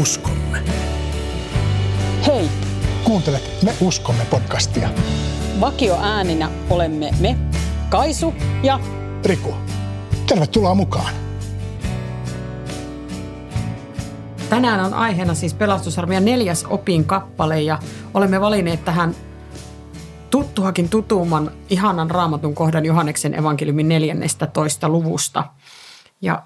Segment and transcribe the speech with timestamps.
[0.00, 0.62] uskomme.
[2.26, 2.48] Hei,
[3.04, 4.88] Kuuntelet Me uskomme podcastia.
[5.60, 7.36] vakio ääninä olemme me,
[7.88, 8.80] Kaisu ja
[9.24, 9.54] Riku,
[10.26, 11.14] tervetuloa mukaan.
[14.50, 17.78] Tänään on aiheena siis pelastusarmeijan neljäs opin kappale ja
[18.14, 19.14] olemme valinneet tähän
[20.30, 24.88] tuttuhakin tutumman ihanan raamatun kohdan Johanneksen evankeliumin 14.
[24.88, 25.44] luvusta.
[26.20, 26.42] Ja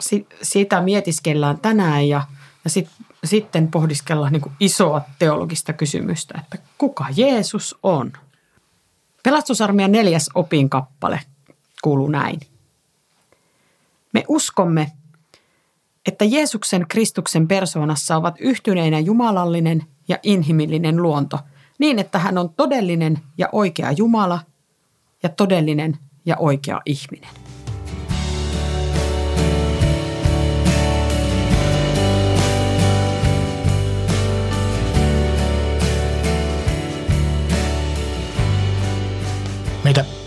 [0.00, 2.22] si- sitä mietiskellään tänään ja,
[2.66, 2.88] ja sit,
[3.24, 8.12] sitten pohdiskellaan niin isoa teologista kysymystä, että kuka Jeesus on?
[9.22, 11.20] Pelastusarmeijan neljäs opin kappale
[11.82, 12.40] kuuluu näin.
[14.12, 14.92] Me uskomme,
[16.06, 21.38] että Jeesuksen Kristuksen persoonassa ovat yhtyneinä jumalallinen ja inhimillinen luonto,
[21.78, 24.40] niin että hän on todellinen ja oikea Jumala
[25.22, 27.45] ja todellinen ja oikea ihminen.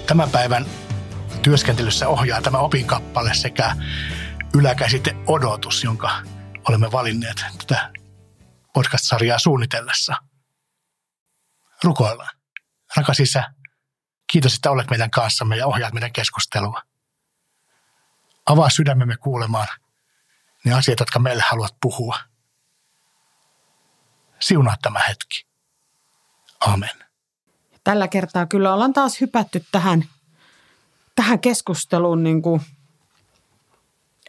[0.10, 0.66] Tämän päivän
[1.42, 3.76] työskentelyssä ohjaa tämä opinkappale sekä
[4.54, 6.22] yläkäsite odotus, jonka
[6.70, 7.92] olemme valinneet tätä
[8.74, 10.16] podcast-sarjaa suunnitellessa.
[11.84, 12.36] Rukoillaan.
[12.98, 13.54] Rakas Isä,
[14.32, 16.82] kiitos, että olet meidän kanssamme ja ohjaat meidän keskustelua.
[18.46, 19.68] Avaa sydämemme kuulemaan
[20.66, 22.20] ne asiat, jotka meille haluat puhua.
[24.40, 25.48] Siunaa tämä hetki.
[26.60, 27.09] Amen.
[27.90, 30.06] Tällä kertaa kyllä ollaan taas hypätty tähän,
[31.16, 32.62] tähän keskusteluun niin kuin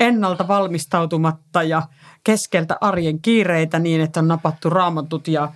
[0.00, 1.82] ennalta valmistautumatta ja
[2.24, 5.52] keskeltä arjen kiireitä niin, että on napattu raamatut ja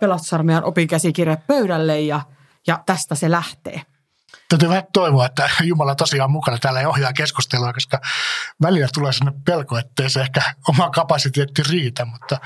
[0.00, 2.20] pelastusarmeijan opinkäsikirjat pöydälle ja,
[2.66, 3.82] ja tästä se lähtee.
[4.48, 8.00] Täytyy vähän toivoa, että Jumala tosiaan mukana täällä ja ohjaa keskustelua, koska
[8.62, 12.40] välillä tulee sinne pelko, ettei se ehkä oma kapasiteetti riitä, mutta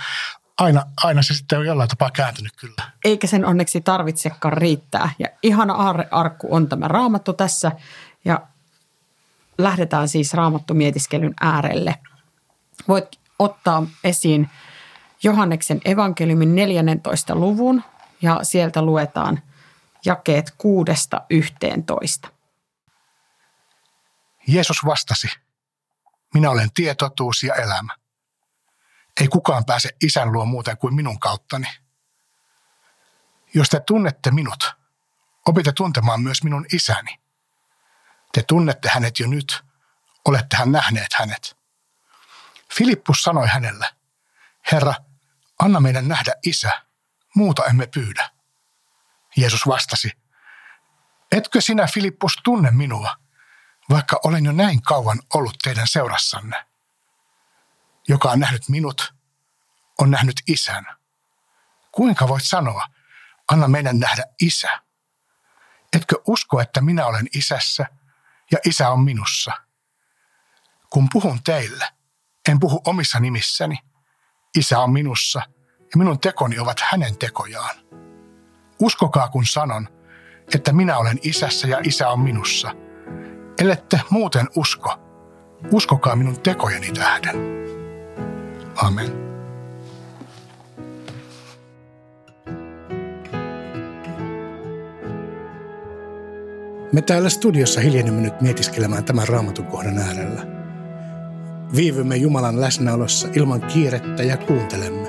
[0.59, 2.91] aina, aina se sitten on jollain tapaa kääntynyt kyllä.
[3.05, 5.11] eikä sen onneksi tarvitsekaan riittää.
[5.19, 7.73] Ja ihana aarrearkku on tämä raamattu tässä
[8.25, 8.41] ja
[9.59, 11.99] lähdetään siis raamattumietiskelyn äärelle.
[12.89, 13.09] Voit
[13.39, 14.51] ottaa esiin
[15.23, 17.35] Johanneksen evankeliumin 14.
[17.35, 17.83] luvun
[18.23, 19.43] ja sieltä luetaan
[20.05, 22.29] jakeet kuudesta yhteentoista.
[24.47, 25.29] Jeesus vastasi,
[26.35, 27.95] minä olen tie, totuus ja elämä.
[29.21, 31.67] Ei kukaan pääse isän luo muuten kuin minun kauttani.
[33.55, 34.75] Jos te tunnette minut,
[35.47, 37.21] opitte tuntemaan myös minun isäni.
[38.33, 39.65] Te tunnette hänet jo nyt,
[40.25, 41.57] olettehan nähneet hänet.
[42.77, 43.87] Filippus sanoi hänelle,
[44.73, 44.95] Herra,
[45.59, 46.87] anna meidän nähdä isä,
[47.35, 48.31] muuta emme pyydä.
[49.37, 50.11] Jeesus vastasi,
[51.33, 53.17] etkö sinä Filippus tunne minua,
[53.91, 56.72] vaikka olen jo näin kauan ollut teidän seurassanne?
[58.09, 59.15] Joka on nähnyt minut,
[59.99, 60.87] on nähnyt isän.
[61.93, 62.87] Kuinka voit sanoa,
[63.53, 64.81] anna meidän nähdä isä?
[65.93, 67.87] Etkö usko, että minä olen isässä
[68.51, 69.53] ja isä on minussa?
[70.91, 71.89] Kun puhun teille,
[72.49, 73.79] en puhu omissa nimissäni.
[74.59, 75.43] Isä on minussa
[75.81, 77.77] ja minun tekoni ovat hänen tekojaan.
[78.81, 79.89] Uskokaa, kun sanon,
[80.55, 82.75] että minä olen isässä ja isä on minussa.
[83.59, 84.99] Ellette muuten usko,
[85.73, 87.62] uskokaa minun tekojeni tähden.
[88.83, 89.13] Amen.
[96.93, 100.47] Me täällä studiossa hiljennymme nyt mietiskelemään tämän raamatun kohdan äärellä.
[101.77, 105.09] Viivymme Jumalan läsnäolossa ilman kiirettä ja kuuntelemme.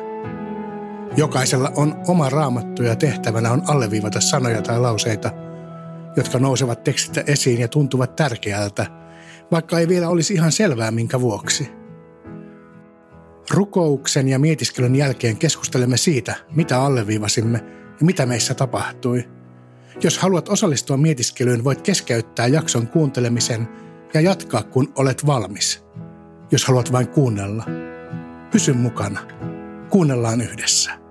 [1.17, 5.31] Jokaisella on oma raamattu ja tehtävänä on alleviivata sanoja tai lauseita,
[6.17, 8.85] jotka nousevat tekstistä esiin ja tuntuvat tärkeältä,
[9.51, 11.82] vaikka ei vielä olisi ihan selvää minkä vuoksi.
[13.51, 17.57] Rukouksen ja mietiskelyn jälkeen keskustelemme siitä, mitä alleviivasimme
[17.99, 19.29] ja mitä meissä tapahtui.
[20.03, 23.67] Jos haluat osallistua mietiskelyyn, voit keskeyttää jakson kuuntelemisen
[24.13, 25.83] ja jatkaa, kun olet valmis.
[26.51, 27.65] Jos haluat vain kuunnella,
[28.51, 29.19] pysy mukana.
[29.89, 31.02] Kuunnellaan yhdessä.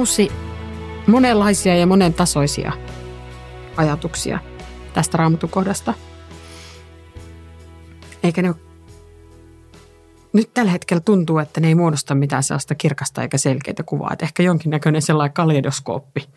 [0.00, 0.32] Nousi
[1.06, 2.72] monenlaisia ja monen tasoisia
[3.76, 4.38] ajatuksia
[4.94, 5.94] tästä raamatukohdasta.
[8.22, 8.54] Eikä ne
[10.32, 14.12] nyt tällä hetkellä tuntuu, että ne ei muodosta mitään sellaista kirkasta eikä selkeitä kuvaa.
[14.12, 16.28] Että ehkä jonkinnäköinen sellainen kaleidoskooppi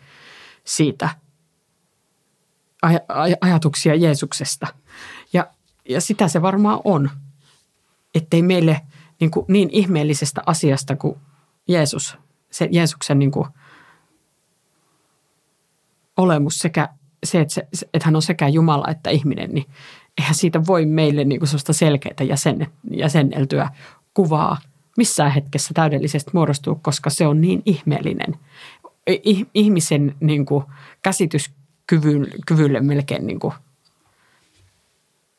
[0.64, 1.08] siitä
[2.86, 4.66] aj- aj- ajatuksia Jeesuksesta.
[5.32, 5.46] Ja,
[5.88, 7.10] ja sitä se varmaan on.
[8.14, 8.80] Ettei meille
[9.20, 11.16] niin, kuin niin ihmeellisestä asiasta kuin
[11.68, 12.23] Jeesus,
[12.54, 13.48] se Jeesuksen niin kuin
[16.16, 16.88] olemus sekä
[17.24, 19.66] se, että, se, että hän on sekä Jumala että ihminen, niin
[20.18, 23.70] eihän siitä voi meille niin kuin sellaista selkeää jäsen, jäsenneltyä
[24.14, 24.58] kuvaa
[24.96, 28.38] missään hetkessä täydellisesti muodostua, koska se on niin ihmeellinen.
[29.54, 30.64] Ihmisen niin kuin,
[31.02, 33.54] käsityskyvylle melkein niin kuin,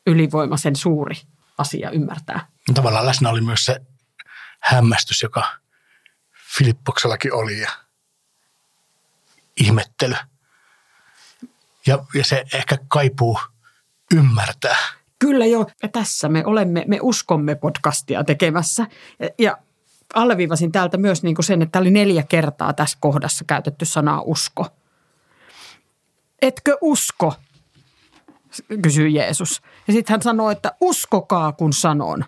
[0.07, 1.15] ylivoimaisen suuri
[1.57, 2.47] asia ymmärtää.
[2.73, 3.81] Tavallaan läsnä oli myös se
[4.59, 5.43] hämmästys, joka
[6.57, 7.71] Filippoksellakin oli ja
[9.59, 10.15] ihmettely.
[11.87, 13.39] Ja, ja se ehkä kaipuu
[14.15, 14.77] ymmärtää.
[15.19, 15.67] Kyllä jo.
[15.83, 18.87] Ja tässä me olemme, me uskomme podcastia tekemässä.
[19.19, 19.57] Ja, ja
[20.13, 24.67] alleviivasin täältä myös niin kuin sen, että oli neljä kertaa tässä kohdassa käytetty sanaa usko.
[26.41, 27.33] Etkö usko?
[28.81, 29.61] kysyy Jeesus.
[29.87, 32.25] Ja sitten hän sanoo, että uskokaa kun sanon.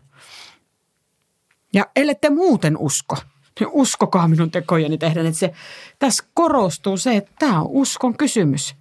[1.74, 3.18] Ja ellette muuten usko,
[3.60, 5.22] niin uskokaa minun tekojeni tehdä.
[5.22, 5.54] Että se,
[6.00, 8.76] tässä korostuu se, että tämä on uskon kysymys.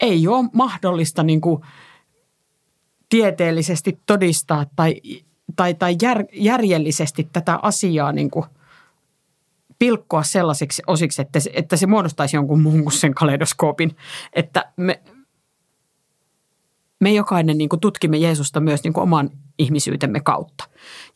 [0.00, 1.62] Ei ole mahdollista niin kuin
[3.08, 5.00] tieteellisesti todistaa tai,
[5.56, 8.46] tai, tai jär, järjellisesti tätä asiaa niin kuin
[9.78, 13.96] pilkkoa sellaisiksi osiksi, että se, että se muodostaisi jonkun muun kuin sen kaleidoskoopin.
[14.32, 15.00] Että me,
[17.00, 20.64] me jokainen niin kuin tutkimme Jeesusta myös niin kuin oman ihmisyytemme kautta.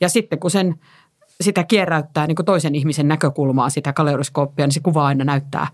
[0.00, 0.74] Ja sitten kun sen,
[1.40, 5.66] sitä kierräyttää niin toisen ihmisen näkökulmaa, sitä kaleidoskooppia, niin se kuva aina näyttää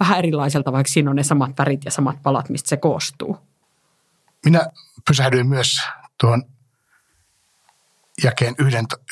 [0.00, 3.38] vähän erilaiselta, vaikka siinä on ne samat värit ja samat palat, mistä se koostuu.
[4.44, 4.66] Minä
[5.08, 5.80] pysähdyin myös
[6.20, 6.42] tuon
[8.22, 8.54] jakeen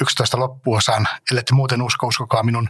[0.00, 2.68] 11 loppuosaan, ellette muuten usko, uskokaa minun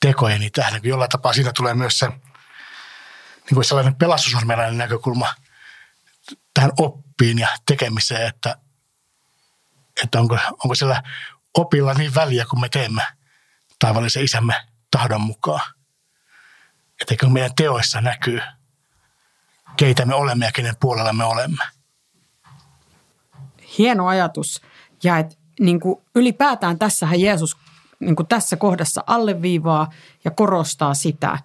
[0.00, 0.80] tekojeni tähden.
[0.84, 5.34] Jollain tapaa siinä tulee myös se niin kuin sellainen pelastusarmeilainen näkökulma
[6.54, 8.56] tähän oppiin ja tekemiseen, että,
[10.02, 11.02] että onko, onko siellä
[11.60, 13.02] opilla niin väliä, kun me teemme
[13.78, 14.54] taivallisen isämme
[14.90, 15.60] tahdon mukaan.
[17.00, 18.40] Että eikö meidän teoissa näkyy,
[19.76, 21.64] keitä me olemme ja kenen puolella me olemme.
[23.78, 24.62] Hieno ajatus.
[25.02, 27.56] Ja et, niin kuin ylipäätään tässähän Jeesus
[28.00, 29.90] niin kuin tässä kohdassa alleviivaa
[30.24, 31.38] ja korostaa sitä,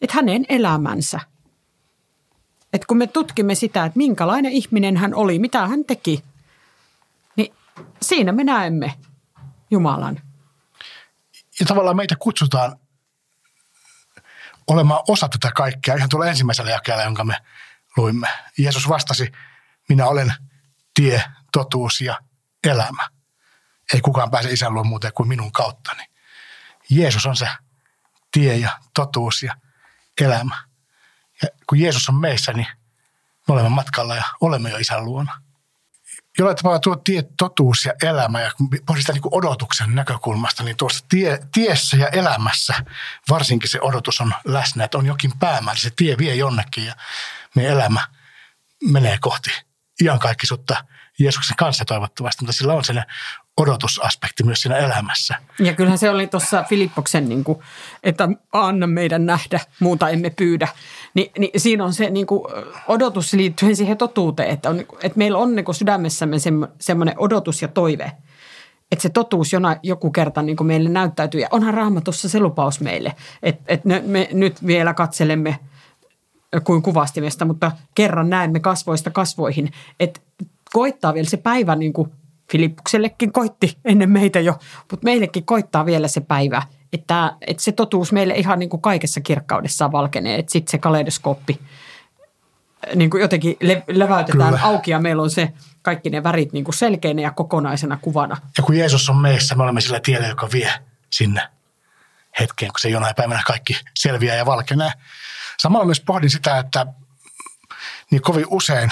[0.00, 1.20] että hänen elämänsä,
[2.72, 6.22] että kun me tutkimme sitä, että minkälainen ihminen hän oli, mitä hän teki,
[7.36, 7.54] niin
[8.02, 8.94] siinä me näemme
[9.70, 10.22] Jumalan.
[11.60, 12.76] Ja tavallaan meitä kutsutaan
[14.66, 17.36] olemaan osa tätä kaikkea ihan tuolla ensimmäisellä jakeella, jonka me
[17.96, 18.28] luimme.
[18.58, 19.32] Jeesus vastasi,
[19.88, 20.34] minä olen
[20.94, 22.18] tie, totuus ja
[22.64, 23.08] elämä.
[23.94, 26.04] Ei kukaan pääse isän luo muuten kuin minun kauttani.
[26.90, 27.48] Jeesus on se
[28.32, 29.54] tie ja totuus ja
[30.20, 30.64] elämä.
[31.42, 32.66] Ja kun Jeesus on meissä, niin
[33.48, 35.42] me olemme matkalla ja olemme jo isän luona.
[36.38, 38.50] Jollain tavalla tuo tie, totuus ja elämä, ja
[38.86, 42.74] kun sitä niin odotuksen näkökulmasta, niin tuossa tie, tiessä ja elämässä
[43.28, 46.94] varsinkin se odotus on läsnä, että on jokin päämäärä, se tie vie jonnekin ja
[47.54, 48.00] meidän elämä
[48.90, 49.50] menee kohti
[50.02, 50.84] iankaikkisuutta
[51.18, 52.94] Jeesuksen kanssa toivottavasti, mutta sillä on se
[53.60, 55.34] odotusaspekti myös siinä elämässä.
[55.58, 57.58] Ja kyllähän se oli tuossa Filippoksen, niin kuin,
[58.02, 60.68] että anna meidän nähdä, muuta emme pyydä.
[61.14, 62.44] Ni, niin siinä on se niin kuin,
[62.88, 66.36] odotus liittyen siihen totuuteen, että, on, että meillä on niin kuin sydämessämme
[66.80, 68.12] semmoinen odotus ja toive,
[68.92, 71.40] että se totuus jona, joku kerta niin kuin meille näyttäytyy.
[71.40, 75.58] Ja onhan raamatussa se lupaus meille, että, että me nyt vielä katselemme
[76.64, 80.20] kuin kuvastimesta, mutta kerran näemme kasvoista kasvoihin, että
[80.72, 82.12] koittaa vielä se päivä niin kuin
[82.50, 84.58] Filippuksellekin koitti ennen meitä jo,
[84.90, 89.20] mutta meillekin koittaa vielä se päivä, että, että se totuus meille ihan niin kuin kaikessa
[89.20, 94.66] kirkkaudessaan valkenee, että sitten se kaleidoskooppi äh, niin kuin jotenkin le- leväytetään Kyllä.
[94.66, 95.52] auki ja meillä on se
[95.82, 98.36] kaikki ne värit niin kuin selkeinä ja kokonaisena kuvana.
[98.58, 100.72] Ja kun Jeesus on meissä, me olemme sillä tiellä, joka vie
[101.10, 101.42] sinne
[102.40, 104.92] hetkeen, kun se jonain päivänä kaikki selviää ja valkenee.
[105.58, 106.86] Samalla myös pohdin sitä, että
[108.10, 108.90] niin kovin usein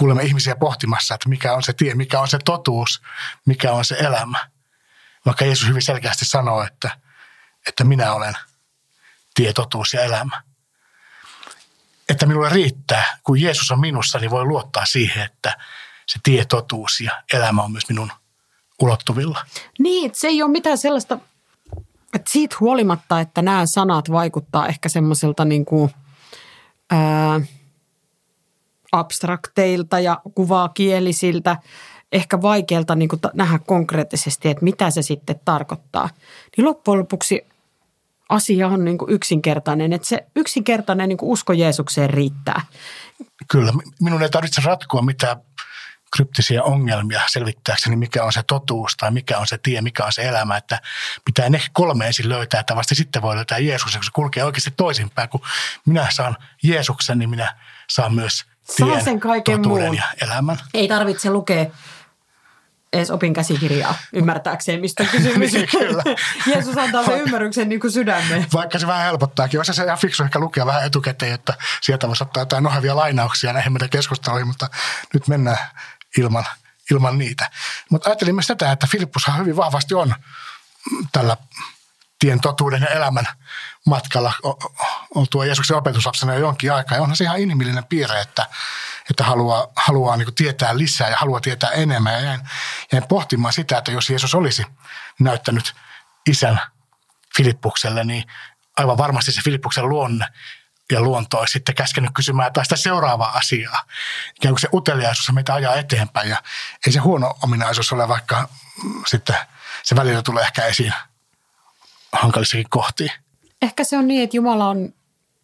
[0.00, 3.02] kuulemme ihmisiä pohtimassa, että mikä on se tie, mikä on se totuus,
[3.46, 4.50] mikä on se elämä.
[5.26, 6.90] Vaikka Jeesus hyvin selkeästi sanoo, että,
[7.68, 8.34] että minä olen
[9.34, 10.42] tie, totuus ja elämä.
[12.08, 15.58] Että minulle riittää, kun Jeesus on minussa, niin voi luottaa siihen, että
[16.06, 18.12] se tie, totuus ja elämä on myös minun
[18.82, 19.44] ulottuvilla.
[19.78, 21.18] Niin, se ei ole mitään sellaista
[22.14, 25.90] Et siitä huolimatta, että nämä sanat vaikuttaa ehkä semmoiselta niin kuin,
[26.90, 27.40] ää,
[28.92, 31.56] abstrakteilta ja kuvakielisiltä,
[32.12, 36.08] ehkä vaikealta niin kuin nähdä konkreettisesti, että mitä se sitten tarkoittaa.
[36.56, 37.46] Niin loppujen lopuksi
[38.28, 42.62] asia on niin kuin yksinkertainen, että se yksinkertainen niin kuin usko Jeesukseen riittää.
[43.48, 45.36] Kyllä, minun ei tarvitse ratkoa mitään
[46.16, 50.28] kryptisiä ongelmia selvittääkseni, mikä on se totuus tai mikä on se tie, mikä on se
[50.28, 50.56] elämä.
[50.56, 50.80] Että
[51.24, 54.70] pitää ne kolme ensin löytää, että vasta sitten voi löytää Jeesus, kun se kulkee oikeasti
[54.70, 55.28] toisinpäin.
[55.28, 55.40] Kun
[55.86, 57.56] minä saan Jeesuksen, niin minä
[57.90, 58.44] saan myös
[58.76, 59.96] tien, Saa sen kaiken muun.
[59.96, 60.58] ja elämän.
[60.74, 61.66] Ei tarvitse lukea
[62.92, 65.52] edes opin käsikirjaa ymmärtääkseen, mistä on kysymys.
[65.60, 66.02] Niin, kyllä.
[66.46, 68.46] Jeesus antaa sen ymmärryksen niin kuin sydämeen.
[68.52, 69.60] Vaikka se vähän helpottaakin.
[69.60, 73.52] Olisi se ihan fiksu ehkä lukea vähän etukäteen, että sieltä voisi ottaa jotain nohevia lainauksia
[73.52, 74.68] näihin meidän keskusteluihin, mutta
[75.14, 75.58] nyt mennään
[76.18, 76.44] ilman,
[76.90, 77.50] ilman niitä.
[77.90, 80.14] Mutta ajattelin myös tätä, että Filippushan hyvin vahvasti on
[81.12, 81.36] tällä
[82.18, 83.26] tien totuuden ja elämän
[83.86, 84.32] matkalla
[85.14, 86.96] on tuo Jeesuksen opetuslapsena jo jonkin aikaa.
[86.96, 88.46] Ja onhan se ihan inhimillinen piirre, että,
[89.10, 92.12] että haluaa, haluaa niin tietää lisää ja haluaa tietää enemmän.
[92.12, 92.40] Ja jäin,
[92.92, 94.66] jäin pohtimaan sitä, että jos Jeesus olisi
[95.20, 95.74] näyttänyt
[96.28, 96.60] isän
[97.36, 98.24] Filippukselle, niin
[98.76, 100.26] aivan varmasti se Filippuksen luonne
[100.92, 103.84] ja luonto olisi sitten käskenyt kysymään taas sitä seuraavaa asiaa.
[104.36, 106.42] Ikään kuin se uteliaisuus meitä ajaa eteenpäin ja
[106.86, 108.48] ei se huono ominaisuus ole, vaikka
[109.06, 109.36] sitten
[109.82, 110.94] se välillä tulee ehkä esiin
[112.12, 113.12] hankalissakin kohtiin.
[113.62, 114.92] Ehkä se on niin, että Jumala on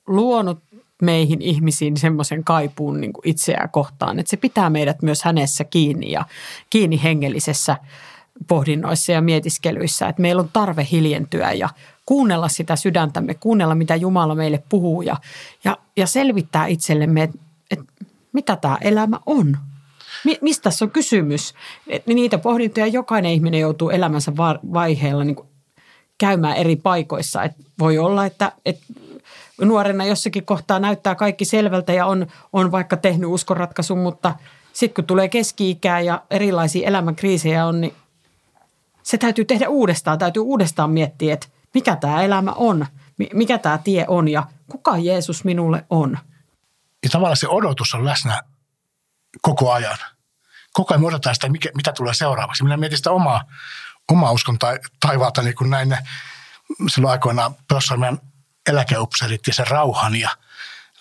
[0.06, 0.58] luonut
[1.02, 6.10] meihin ihmisiin semmoisen kaipuun niin kuin itseään kohtaan, että se pitää meidät myös hänessä kiinni
[6.10, 6.24] ja
[6.70, 7.76] kiinni hengellisessä
[8.48, 11.68] pohdinnoissa ja mietiskelyissä, että meillä on tarve hiljentyä ja
[12.06, 15.16] kuunnella sitä sydäntämme, kuunnella mitä Jumala meille puhuu ja,
[15.64, 17.38] ja, ja selvittää itsellemme, että,
[17.70, 17.84] että
[18.32, 19.58] mitä tämä elämä on.
[20.24, 21.54] Mi, mistä tässä on kysymys?
[22.06, 24.32] Niitä pohdintoja jokainen ihminen joutuu elämänsä
[24.72, 25.48] vaiheella niin kuin
[26.18, 27.42] käymään eri paikoissa.
[27.42, 28.84] Et voi olla, että, että
[29.60, 34.34] nuorena jossakin kohtaa näyttää kaikki selvältä ja on, on vaikka tehnyt uskonratkaisun, mutta
[34.72, 37.94] sitten kun tulee keski-ikää ja erilaisia elämänkriisejä on, niin
[39.02, 40.18] se täytyy tehdä uudestaan.
[40.18, 42.86] Täytyy uudestaan miettiä, että mikä tämä elämä on,
[43.34, 46.18] mikä tämä tie on ja kuka Jeesus minulle on.
[47.02, 48.42] Ja tavallaan se odotus on läsnä
[49.42, 49.98] koko ajan.
[50.72, 52.62] Koko ajan me odotetaan sitä, mikä, mitä tulee seuraavaksi.
[52.62, 53.44] Minä mietin sitä omaa,
[54.10, 55.98] omaa uskon tai, taivaalta, niin kuin näin ne
[56.88, 58.20] silloin aikoinaan pelastusarmeijan
[58.68, 60.30] eläkeupseerit ja sen rauhan ja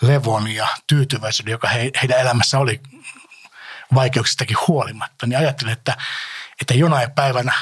[0.01, 2.81] levon ja tyytyväisyyden, joka he, heidän elämässä oli
[3.93, 5.97] vaikeuksistakin huolimatta, niin ajattelin, että,
[6.61, 7.53] että jonain päivänä,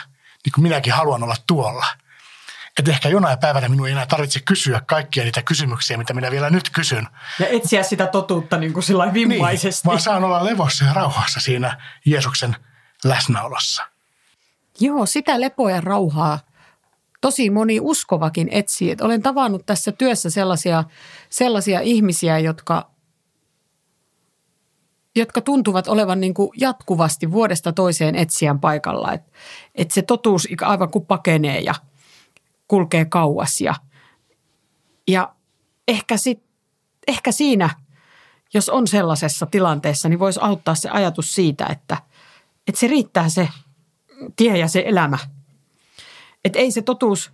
[0.45, 1.85] niin kuin minäkin haluan olla tuolla–
[2.79, 6.50] että ehkä jonain päivänä minun ei enää tarvitse kysyä kaikkia niitä kysymyksiä, mitä minä vielä
[6.50, 7.07] nyt kysyn.
[7.39, 9.81] Ja etsiä sitä totuutta niin kuin sillä vimmaisesti.
[9.83, 12.55] Niin, vaan saan olla levossa ja rauhassa siinä Jeesuksen
[13.03, 13.88] läsnäolossa.
[14.79, 16.39] Joo, sitä lepoa ja rauhaa
[17.21, 18.91] tosi moni uskovakin etsii.
[18.91, 20.83] Et olen tavannut tässä työssä sellaisia,
[21.29, 22.91] sellaisia ihmisiä, jotka,
[25.15, 29.13] jotka tuntuvat olevan niin kuin jatkuvasti vuodesta toiseen etsijän paikalla.
[29.13, 29.31] Että
[29.75, 31.75] et se totuus aivan kuin pakenee ja–
[32.67, 33.61] kulkee kauas.
[33.61, 33.75] Ja,
[35.07, 35.35] ja
[35.87, 36.43] ehkä, sit,
[37.07, 37.69] ehkä siinä,
[38.53, 41.97] jos on sellaisessa tilanteessa, niin voisi auttaa se ajatus siitä, että,
[42.67, 43.49] että se riittää se
[44.36, 45.17] tie ja se elämä.
[46.46, 47.32] Että ei se totuus,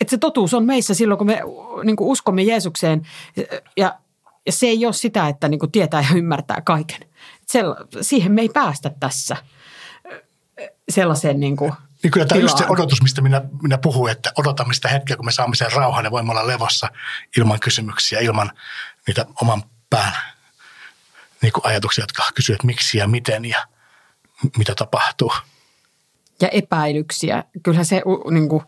[0.00, 1.40] että se totuus on meissä silloin, kun me
[1.84, 3.06] niin kuin uskomme Jeesukseen
[3.76, 3.98] ja,
[4.46, 7.00] ja se ei ole sitä, että niin kuin tietää ja ymmärtää kaiken.
[7.46, 9.36] Sella, siihen me ei päästä tässä
[10.88, 11.72] sellaiseen niin kuin
[12.02, 15.16] niin kyllä tämä on just se odotus, mistä minä, minä puhuin, että odotamme sitä hetkeä,
[15.16, 16.88] kun me saamme sen rauhan ja voimme olla levossa
[17.36, 18.52] ilman kysymyksiä, ilman
[19.06, 20.12] niitä oman pään
[21.42, 23.66] niin kuin ajatuksia, jotka kysyvät miksi ja miten ja
[24.58, 25.32] mitä tapahtuu.
[26.40, 27.44] Ja epäilyksiä.
[27.62, 28.62] Kyllähän se, niin kuin,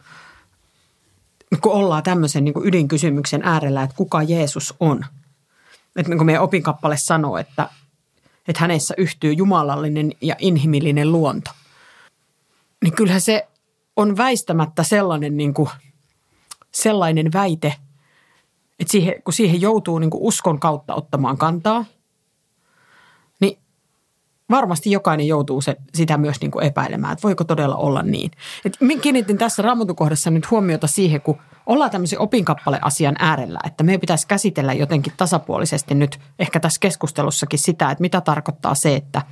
[1.61, 5.05] kun ollaan tämmöisen niin kuin ydinkysymyksen äärellä, että kuka Jeesus on.
[5.97, 7.69] Että niin kuin meidän opinkappale sanoo, että,
[8.49, 11.51] että hänessä yhtyy jumalallinen ja inhimillinen luonto–
[12.83, 13.49] niin kyllähän se
[13.97, 15.71] on väistämättä sellainen, niin kuin,
[16.73, 17.75] sellainen väite,
[18.79, 21.85] että siihen, kun siihen joutuu niin kuin uskon kautta ottamaan kantaa,
[24.51, 28.31] varmasti jokainen joutuu se, sitä myös niin kuin epäilemään, että voiko todella olla niin.
[28.65, 34.27] Et kiinnitin tässä raamatukohdassa nyt huomiota siihen, kun ollaan tämmöisen opinkappale-asian äärellä, että meidän pitäisi
[34.27, 39.23] käsitellä jotenkin tasapuolisesti nyt ehkä tässä keskustelussakin sitä, että mitä tarkoittaa se, että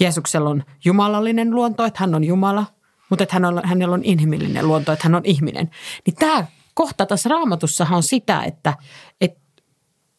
[0.00, 2.66] Jeesuksella on jumalallinen luonto, että hän on Jumala–
[3.10, 5.70] mutta että hän on, hänellä on inhimillinen luonto, että hän on ihminen.
[6.06, 8.74] Niin tämä kohta tässä raamatussahan on sitä, että,
[9.20, 9.40] että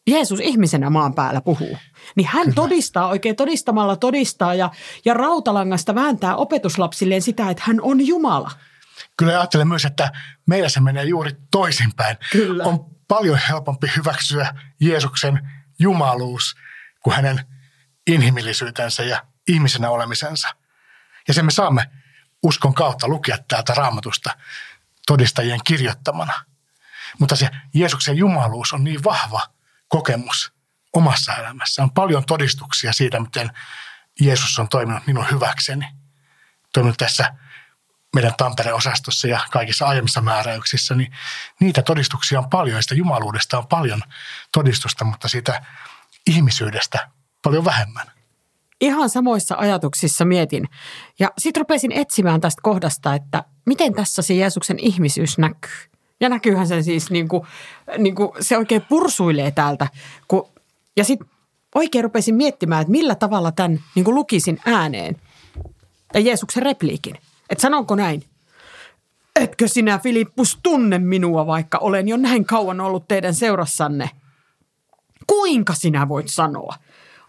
[0.06, 1.78] Jeesus ihmisenä maan päällä puhuu.
[2.16, 2.54] Niin hän Kyllä.
[2.54, 4.70] todistaa, oikein todistamalla todistaa ja,
[5.04, 8.50] ja rautalangasta vääntää opetuslapsilleen sitä, että hän on Jumala.
[9.16, 10.12] kyllä ajattelen myös, että
[10.46, 12.16] meillä se menee juuri toisinpäin.
[12.32, 12.64] Kyllä.
[12.64, 16.56] On paljon helpompi hyväksyä Jeesuksen jumaluus
[17.02, 17.40] kuin hänen
[18.06, 20.48] inhimillisyytensä ja ihmisenä olemisensa.
[21.28, 21.90] Ja sen me saamme
[22.42, 24.30] uskon kautta lukea täältä raamatusta
[25.06, 26.32] todistajien kirjoittamana.
[27.18, 29.40] Mutta se Jeesuksen jumaluus on niin vahva
[29.88, 30.52] kokemus
[30.92, 31.82] omassa elämässä.
[31.82, 33.50] On paljon todistuksia siitä, miten
[34.20, 35.86] Jeesus on toiminut minun hyväkseni.
[36.72, 37.34] Toiminut tässä
[38.14, 41.12] meidän Tampere-osastossa ja kaikissa aiemmissa määräyksissä, niin
[41.60, 44.02] niitä todistuksia on paljon sitä jumaluudesta on paljon
[44.52, 45.62] todistusta, mutta siitä
[46.26, 47.08] ihmisyydestä
[47.42, 48.06] paljon vähemmän.
[48.80, 50.68] Ihan samoissa ajatuksissa mietin.
[51.18, 55.95] Ja sitten rupesin etsimään tästä kohdasta, että miten tässä se Jeesuksen ihmisyys näkyy.
[56.20, 57.42] Ja näkyyhän se siis niin kuin,
[57.98, 59.88] niin kuin se oikein pursuilee täältä.
[60.28, 60.48] Kun,
[60.96, 61.28] ja sitten
[61.74, 65.16] oikein rupesin miettimään, että millä tavalla tämän niin kuin lukisin ääneen.
[66.14, 67.14] Ja Jeesuksen repliikin.
[67.50, 68.22] Että sanonko näin?
[69.40, 74.10] Etkö sinä, Filippus, tunne minua, vaikka olen jo näin kauan ollut teidän seurassanne?
[75.26, 76.74] Kuinka sinä voit sanoa?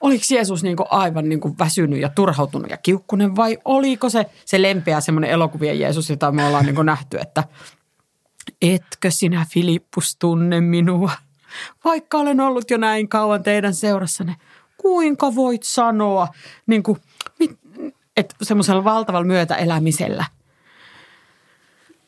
[0.02, 4.26] Oliko Jeesus niin kuin aivan niin kuin väsynyt ja turhautunut ja kiukkunen vai oliko se
[4.46, 7.44] se lempeä semmoinen elokuvien Jeesus, jota me ollaan niin kuin nähty, että
[8.62, 11.12] etkö sinä Filippus tunne minua,
[11.84, 14.36] vaikka olen ollut jo näin kauan teidän seurassanne.
[14.78, 16.28] Kuinka voit sanoa,
[16.68, 17.02] niin kuin,
[18.18, 20.26] että semmoisella valtavalla myötäelämisellä.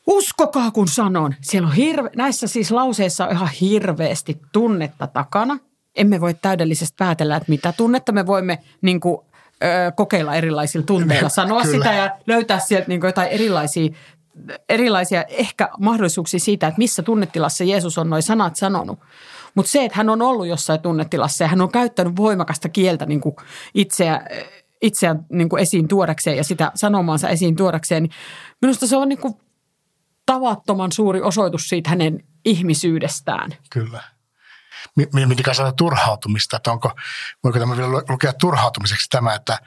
[0.06, 1.34] Uskokaa kun sanon.
[1.40, 5.58] Siellä on hirve, näissä siis lauseissa on ihan hirveästi tunnetta takana.
[5.96, 9.18] Emme voi täydellisesti päätellä, että mitä tunnetta me voimme niin kuin,
[9.64, 11.76] ö, kokeilla erilaisilla tunteilla, sanoa Kyllä.
[11.76, 13.90] sitä ja löytää sieltä niin kuin jotain erilaisia
[14.68, 18.98] erilaisia ehkä mahdollisuuksia siitä, että missä tunnetilassa Jeesus on noin sanat sanonut.
[19.54, 23.20] Mutta se, että hän on ollut jossain tunnetilassa ja hän on käyttänyt voimakasta kieltä niin
[23.20, 23.36] kuin
[23.74, 24.26] itseä,
[24.82, 28.12] itseään niin kuin esiin tuodakseen ja sitä sanomaansa esiin tuodakseen, niin
[28.62, 29.34] minusta se on niin kuin
[30.26, 33.50] tavattoman suuri osoitus siitä hänen ihmisyydestään.
[33.70, 34.02] Kyllä.
[35.26, 36.90] Miten sanoa turhautumista, että onko,
[37.44, 39.58] voiko tämä vielä lukea turhautumiseksi tämä, että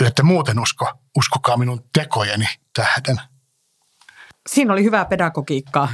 [0.00, 3.20] ellette muuten usko, uskokaa minun tekojeni tähden.
[4.46, 5.88] Siinä oli hyvää pedagogiikkaa.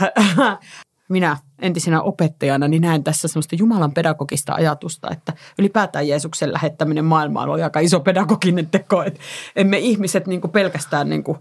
[1.10, 7.48] minä entisenä opettajana niin näen tässä semmoista Jumalan pedagogista ajatusta, että ylipäätään Jeesuksen lähettäminen maailmaan
[7.48, 9.02] oli aika iso pedagoginen teko.
[9.02, 9.20] Että
[9.56, 11.38] emme ihmiset niin kuin pelkästään niin kuin,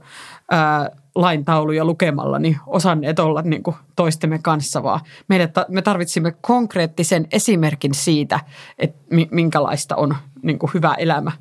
[0.52, 7.28] ää, laintauluja lukemalla niin osanneet olla niin kuin toistemme kanssa, vaan meidät, me tarvitsimme konkreettisen
[7.32, 8.40] esimerkin siitä,
[8.78, 9.00] että
[9.32, 11.32] minkälaista on niin kuin hyvä elämä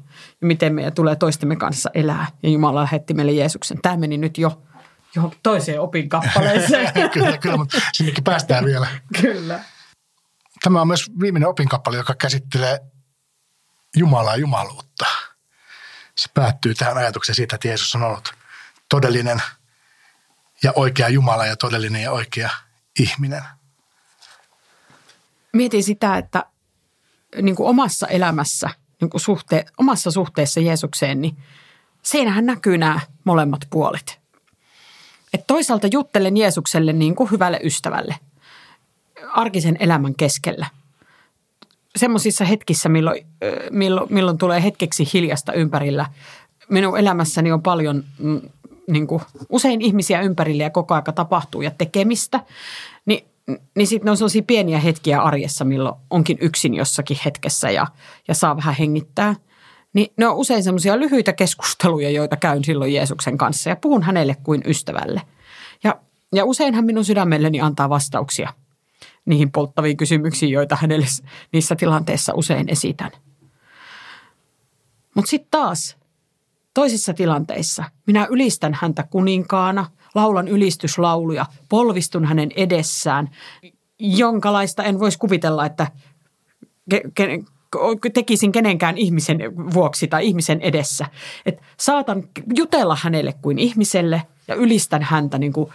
[0.40, 2.26] ja miten meidän tulee toistemme kanssa elää.
[2.42, 3.78] Ja Jumala lähetti meille Jeesuksen.
[3.82, 4.62] Tämä meni nyt jo
[5.14, 6.92] johonkin toiseen opinkappaleeseen.
[7.14, 8.86] kyllä, kyllä, mutta sinnekin päästään vielä.
[9.20, 9.60] kyllä.
[10.62, 12.80] Tämä on myös viimeinen opinkappale, joka käsittelee
[13.96, 15.06] Jumalaa ja jumaluutta.
[16.16, 18.34] Se päättyy tähän ajatukseen siitä, että Jeesus on ollut
[18.88, 19.42] todellinen
[20.62, 22.50] ja oikea Jumala ja todellinen ja oikea
[22.98, 23.42] ihminen.
[25.52, 26.44] Mietin sitä, että
[27.42, 31.36] niin kuin omassa elämässä, niin kuin suhte, omassa suhteessa Jeesukseen, niin
[32.02, 34.20] siinähän näkyy nämä molemmat puolet.
[35.34, 38.16] Et toisaalta juttelen Jeesukselle niin kuin hyvälle ystävälle
[39.32, 40.66] arkisen elämän keskellä.
[41.96, 43.26] Semmoisissa hetkissä, milloin,
[43.70, 46.06] milloin, milloin tulee hetkeksi hiljasta ympärillä.
[46.68, 48.40] Minun elämässäni on paljon mm,
[48.90, 52.40] niin kuin, usein ihmisiä ympärillä ja koko aika tapahtuu ja tekemistä.
[53.06, 53.24] Ni,
[53.74, 57.86] niin sitten on sellaisia pieniä hetkiä arjessa, milloin onkin yksin jossakin hetkessä ja,
[58.28, 59.34] ja saa vähän hengittää–
[59.98, 64.36] niin ne on usein semmoisia lyhyitä keskusteluja, joita käyn silloin Jeesuksen kanssa ja puhun hänelle
[64.42, 65.22] kuin ystävälle.
[65.84, 66.00] Ja,
[66.34, 68.52] ja useinhan minun sydämelleni antaa vastauksia
[69.24, 71.06] niihin polttaviin kysymyksiin, joita hänelle
[71.52, 73.10] niissä tilanteissa usein esitän.
[75.14, 75.96] Mutta sitten taas
[76.74, 83.30] toisissa tilanteissa minä ylistän häntä kuninkaana, laulan ylistyslauluja, polvistun hänen edessään,
[83.98, 85.86] jonkalaista en voisi kuvitella, että
[88.14, 89.38] tekisin kenenkään ihmisen
[89.74, 91.06] vuoksi tai ihmisen edessä.
[91.46, 92.24] Et saatan
[92.56, 95.70] jutella hänelle kuin ihmiselle ja ylistän häntä niin kuin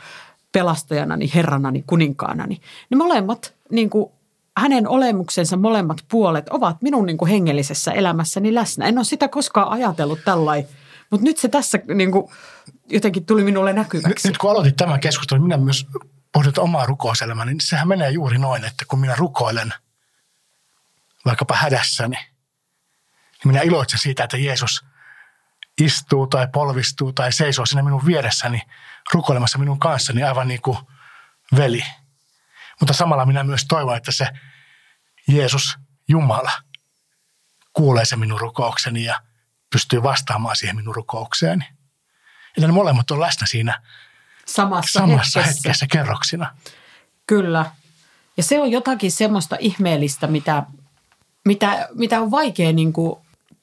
[0.52, 2.62] pelastajanani, herranani, kuninkaanani.
[2.90, 4.12] Niin molemmat, niin kuin
[4.58, 8.86] hänen olemuksensa molemmat puolet ovat minun niin kuin hengellisessä elämässäni läsnä.
[8.86, 10.70] En ole sitä koskaan ajatellut tällainen,
[11.10, 12.28] mutta nyt se tässä niin kuin,
[12.90, 14.28] jotenkin tuli minulle näkyväksi.
[14.28, 15.88] Nyt kun aloitit tämän keskustelun, minä myös
[16.34, 19.74] pohdin omaa rukouselämää, niin sehän menee juuri noin, että kun minä rukoilen–
[21.26, 24.86] vaikkapa hädässäni, niin minä iloitsen siitä, että Jeesus
[25.82, 28.62] istuu tai polvistuu tai seisoo siinä minun vieressäni
[29.14, 30.78] rukoilemassa minun kanssani aivan niin kuin
[31.56, 31.86] veli.
[32.80, 34.28] Mutta samalla minä myös toivon, että se
[35.28, 36.52] Jeesus, Jumala,
[37.74, 39.22] kuulee se minun rukoukseni ja
[39.70, 41.66] pystyy vastaamaan siihen minun rukoukseeni.
[42.58, 43.82] Että ne molemmat on läsnä siinä
[44.46, 45.54] Samassa, samassa hetkessä.
[45.54, 46.56] hetkessä kerroksina.
[47.28, 47.72] Kyllä.
[48.38, 50.64] Ja se on jotakin semmoista ihmeellistä, mitä,
[51.46, 53.16] mitä, mitä on vaikea niin kuin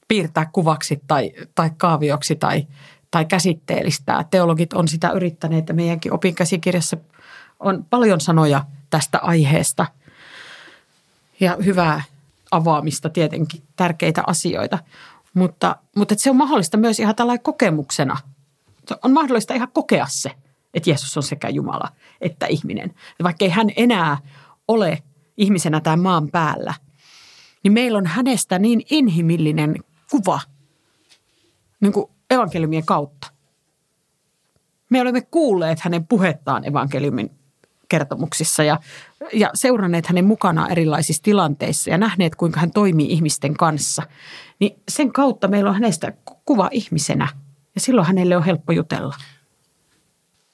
[0.07, 2.67] piirtää kuvaksi tai, tai kaavioksi tai,
[3.11, 4.25] tai käsitteellistää.
[4.31, 6.97] Teologit on sitä yrittäneet ja meidänkin opinkäsikirjassa
[7.59, 9.85] on paljon sanoja tästä aiheesta.
[11.39, 12.01] Ja hyvää
[12.51, 14.79] avaamista tietenkin, tärkeitä asioita.
[15.33, 18.17] Mutta, mutta se on mahdollista myös ihan tällainen kokemuksena.
[19.03, 20.31] On mahdollista ihan kokea se,
[20.73, 21.91] että Jeesus on sekä Jumala
[22.21, 22.95] että ihminen.
[23.23, 24.17] Vaikka ei hän enää
[24.67, 25.03] ole
[25.37, 26.73] ihmisenä tämän maan päällä,
[27.63, 29.75] niin meillä on hänestä niin inhimillinen
[30.11, 30.39] kuva
[31.79, 33.27] niin kuin evankeliumien kautta.
[34.89, 37.31] Me olemme kuulleet hänen puhettaan evankeliumin
[37.89, 38.79] kertomuksissa ja,
[39.33, 44.03] ja seuranneet hänen mukanaan erilaisissa tilanteissa ja nähneet, kuinka hän toimii ihmisten kanssa.
[44.59, 46.13] Niin sen kautta meillä on hänestä
[46.45, 47.27] kuva ihmisenä
[47.75, 49.15] ja silloin hänelle on helppo jutella.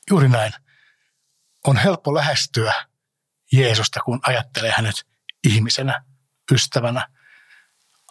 [0.09, 0.53] Juuri näin.
[1.67, 2.73] On helppo lähestyä
[3.51, 5.05] Jeesusta, kun ajattelee hänet
[5.47, 6.03] ihmisenä,
[6.51, 7.07] ystävänä,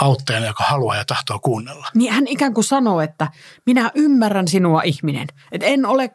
[0.00, 1.86] auttajana, joka haluaa ja tahtoo kuunnella.
[1.94, 3.30] Niin hän ikään kuin sanoo, että
[3.66, 5.28] minä ymmärrän sinua ihminen.
[5.52, 6.14] Että en ole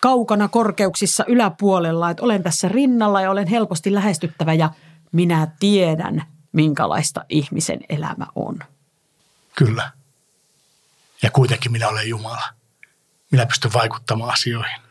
[0.00, 4.70] kaukana korkeuksissa yläpuolella, että olen tässä rinnalla ja olen helposti lähestyttävä ja
[5.12, 8.58] minä tiedän, minkälaista ihmisen elämä on.
[9.54, 9.92] Kyllä.
[11.22, 12.44] Ja kuitenkin minä olen Jumala.
[13.30, 14.83] Minä pystyn vaikuttamaan asioihin.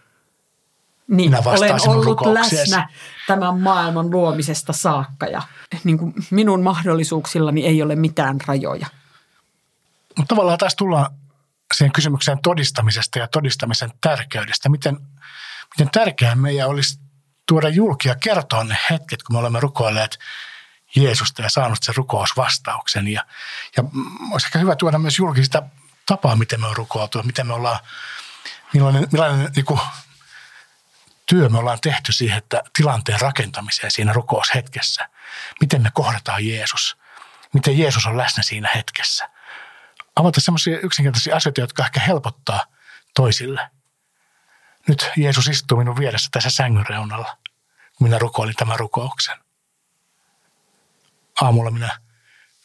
[1.08, 2.90] Niin, Minä vastaan olen ollut läsnä
[3.28, 5.42] tämän maailman luomisesta saakka ja
[5.84, 8.88] niin kuin minun mahdollisuuksillani ei ole mitään rajoja.
[10.18, 11.08] Mutta tavallaan taas tullaan
[11.74, 14.70] siihen kysymykseen todistamisesta ja todistamisen tärkeydestä.
[14.70, 14.98] Miten,
[15.78, 17.00] miten tärkeää meidän olisi
[17.46, 20.20] tuoda julki ja kertoa ne hetket, kun me olemme rukoilleet
[20.96, 23.08] Jeesusta ja saanut sen rukousvastauksen.
[23.08, 23.26] Ja,
[23.78, 23.84] ja
[24.32, 25.62] olisi ehkä hyvä tuoda myös julki sitä
[26.06, 27.80] tapaa, miten me on rukoiltu, miten me ollaan,
[28.74, 29.80] millainen, millainen niin kuin,
[31.26, 35.10] työ me ollaan tehty siihen, että tilanteen rakentamiseen siinä rukoushetkessä.
[35.62, 36.98] Miten me kohdataan Jeesus.
[37.54, 39.30] Miten Jeesus on läsnä siinä hetkessä.
[40.16, 42.66] Avata sellaisia yksinkertaisia asioita, jotka ehkä helpottaa
[43.16, 43.70] toisille.
[44.88, 47.38] Nyt Jeesus istuu minun vieressä tässä sängyn reunalla,
[48.00, 49.38] minä rukoilin tämän rukouksen.
[51.42, 52.00] Aamulla minä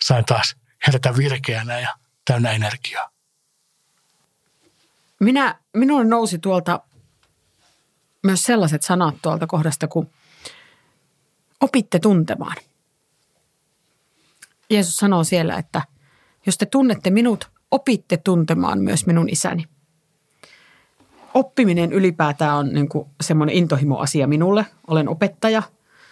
[0.02, 3.10] sain taas herätä virkeänä ja täynnä energiaa.
[5.20, 6.80] Minä, minulle nousi tuolta
[8.24, 10.10] myös sellaiset sanat tuolta kohdasta, kun
[11.60, 12.56] opitte tuntemaan.
[14.70, 15.82] Jeesus sanoo siellä, että
[16.46, 19.64] jos te tunnette minut, opitte tuntemaan myös minun isäni.
[21.34, 24.66] Oppiminen ylipäätään on niin kuin semmoinen intohimoasia minulle.
[24.86, 25.62] Olen opettaja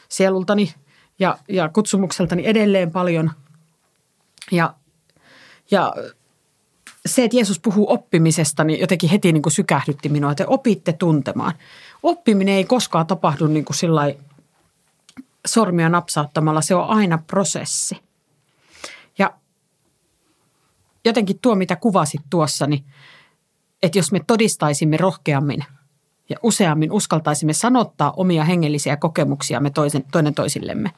[0.09, 0.75] sielultani
[1.19, 3.31] ja, ja kutsumukseltani edelleen paljon.
[4.53, 4.75] Ja,
[5.71, 5.95] ja
[7.07, 11.53] se, että Jeesus puhuu oppimisesta, niin jotenkin heti niin kuin sykähdytti minua, että opitte tuntemaan.
[12.03, 14.16] Oppiminen ei koskaan tapahdu niin kuin sillai
[15.47, 18.01] sormia napsauttamalla, se on aina prosessi.
[19.19, 19.33] Ja
[21.05, 22.85] jotenkin tuo, mitä kuvasit tuossa, niin
[23.83, 25.64] että jos me todistaisimme rohkeammin
[26.29, 30.90] ja useammin uskaltaisimme sanottaa omia hengellisiä kokemuksiamme toisen, toinen toisillemme,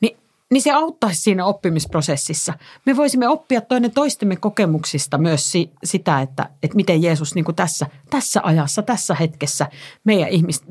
[0.00, 0.16] niin
[0.50, 2.54] niin se auttaisi siinä oppimisprosessissa.
[2.86, 7.54] Me voisimme oppia toinen toistemme kokemuksista myös si, sitä, että, että miten Jeesus niin kuin
[7.54, 9.66] tässä, tässä ajassa, tässä hetkessä
[10.04, 10.64] meidän ihmis,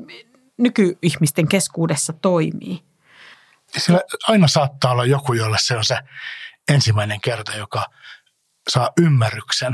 [0.57, 2.83] nykyihmisten keskuudessa toimii.
[3.77, 5.97] Sillä aina saattaa olla joku, jolle se on se
[6.69, 7.85] ensimmäinen kerta, joka
[8.69, 9.73] saa ymmärryksen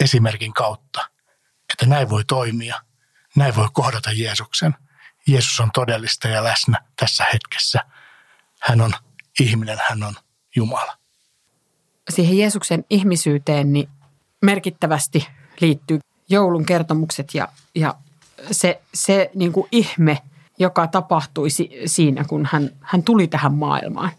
[0.00, 1.10] esimerkin kautta,
[1.72, 2.80] että näin voi toimia,
[3.36, 4.74] näin voi kohdata Jeesuksen.
[5.28, 7.84] Jeesus on todellista ja läsnä tässä hetkessä–
[8.66, 8.92] hän on
[9.40, 10.14] ihminen, hän on
[10.56, 10.92] Jumala.
[12.10, 13.88] Siihen Jeesuksen ihmisyyteen niin
[14.42, 15.26] merkittävästi
[15.60, 17.94] liittyy joulun kertomukset ja, ja
[18.50, 20.22] se, se niin kuin ihme,
[20.58, 24.10] joka tapahtui si, siinä, kun hän, hän tuli tähän maailmaan.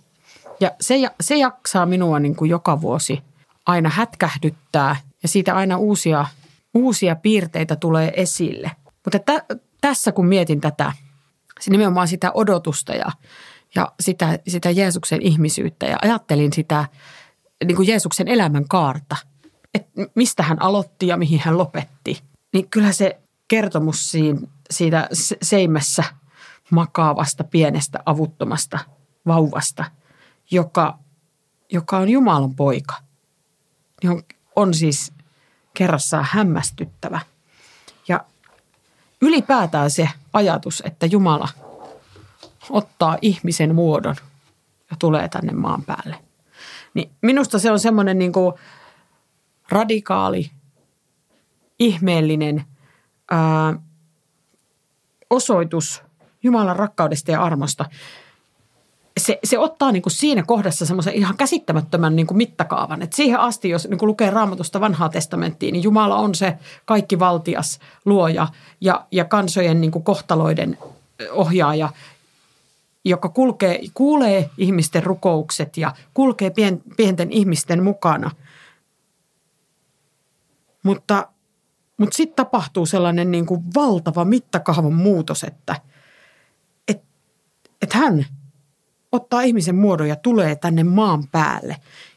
[0.60, 3.24] Ja se, se jaksaa minua niin kuin joka vuosi
[3.66, 6.26] aina hätkähdyttää ja siitä aina uusia,
[6.74, 8.72] uusia piirteitä tulee esille.
[9.06, 9.46] Mutta tä,
[9.82, 10.94] tässä kun mietin tätä,
[11.70, 13.12] nimenomaan sitä odotusta ja
[13.76, 16.86] ja sitä, sitä Jeesuksen ihmisyyttä ja ajattelin sitä
[17.66, 19.16] niin kuin Jeesuksen elämän kaarta,
[19.74, 22.22] että mistä hän aloitti ja mihin hän lopetti.
[22.54, 25.10] Niin kyllä se kertomus siinä, siitä
[25.42, 26.04] seimässä
[26.72, 28.80] makaavasta pienestä avuttomasta
[29.28, 29.86] vauvasta,
[30.52, 31.00] joka,
[31.72, 32.96] joka on Jumalan poika,
[34.04, 34.24] niin on,
[34.56, 35.14] on siis
[35.74, 37.20] kerrassaan hämmästyttävä.
[38.08, 38.26] Ja
[39.22, 41.50] ylipäätään se ajatus, että Jumala–
[42.70, 44.16] ottaa ihmisen muodon
[44.92, 46.16] ja tulee tänne maan päälle.
[46.94, 48.34] Niin minusta se on semmoinen niin
[49.70, 50.52] radikaali
[51.80, 52.66] ihmeellinen
[53.32, 53.74] ää,
[55.30, 56.02] osoitus
[56.44, 57.86] Jumalan rakkaudesta ja armosta.
[59.18, 63.02] Se, se ottaa niin kuin siinä kohdassa semmoisen ihan käsittämättömän niin kuin mittakaavan.
[63.02, 67.20] Et siihen asti, jos niin kuin lukee raamatusta vanhaa testamenttia, niin Jumala on se kaikki
[67.20, 68.48] valtias luoja
[68.82, 70.78] ja, ja kansojen niin kuin kohtaloiden
[71.32, 71.90] ohjaaja,
[73.10, 78.32] joka kulkee, kuulee ihmisten rukoukset ja kulkee pien, pienten ihmisten mukana.
[80.84, 81.28] Mutta,
[81.98, 85.76] mutta sitten tapahtuu sellainen niin kuin valtava mittakaavan muutos, että
[86.88, 87.02] et,
[87.82, 88.26] et hän
[89.12, 91.76] ottaa ihmisen muodon ja tulee tänne maan päälle.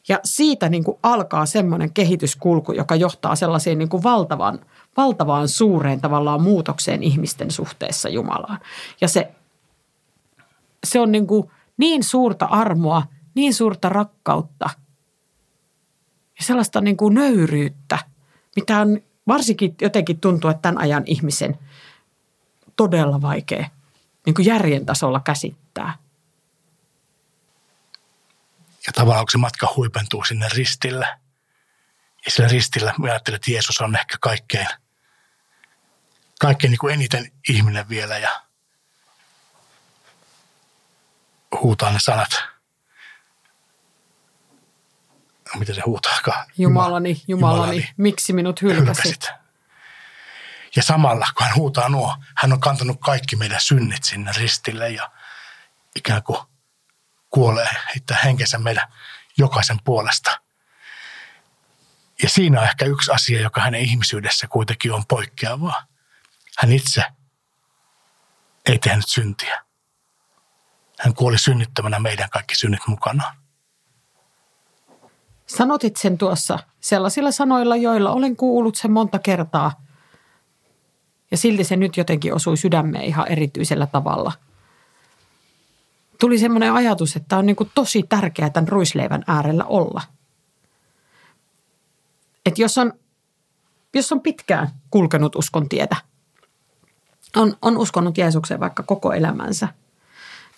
[0.08, 4.58] Ja siitä niin kuin alkaa semmoinen kehityskulku, joka johtaa sellaiseen niin kuin valtavan,
[4.96, 8.58] valtavaan suureen tavallaan muutokseen ihmisten suhteessa Jumalaan.
[9.00, 9.30] Ja se
[10.86, 14.70] se on niin, kuin niin suurta armoa, niin suurta rakkautta
[16.38, 17.98] ja sellaista niin kuin nöyryyttä,
[18.56, 21.58] mitä on varsinkin jotenkin tuntuu, että tämän ajan ihmisen
[22.76, 23.70] todella vaikea
[24.26, 25.98] niin kuin järjen tasolla käsittää.
[28.86, 31.06] Ja tavallaan se matka huipentuu sinne ristille,
[32.24, 34.66] ja sillä ristillä mä ajattelen, että Jeesus on ehkä kaikkein,
[36.40, 38.42] kaikkein niin kuin eniten ihminen vielä ja
[41.62, 42.42] huutaa ne sanat.
[45.58, 46.46] Miten se huutaakaan?
[46.58, 49.04] Jumalani, Jumalani, Jumalani miksi minut hylkäsit?
[49.04, 49.30] hylkäsit?
[50.76, 55.10] Ja samalla, kun hän huutaa nuo, hän on kantanut kaikki meidän synnit sinne ristille ja
[55.96, 56.38] ikään kuin
[57.30, 58.92] kuolee, että henkensä meidän
[59.38, 60.40] jokaisen puolesta.
[62.22, 65.86] Ja siinä on ehkä yksi asia, joka hänen ihmisyydessä kuitenkin on poikkeavaa.
[66.58, 67.04] Hän itse
[68.66, 69.64] ei tehnyt syntiä.
[71.00, 73.36] Hän kuoli synnyttämänä meidän kaikki synnit mukanaan.
[75.46, 79.84] Sanotit sen tuossa sellaisilla sanoilla, joilla olen kuullut sen monta kertaa.
[81.30, 84.32] Ja silti se nyt jotenkin osui sydämeen ihan erityisellä tavalla.
[86.20, 90.02] Tuli semmoinen ajatus, että on niin tosi tärkeää tämän ruisleivän äärellä olla.
[92.46, 92.92] Että jos on,
[93.94, 95.96] jos on pitkään kulkenut uskon tietä,
[97.36, 99.68] on, on uskonut Jeesukseen vaikka koko elämänsä–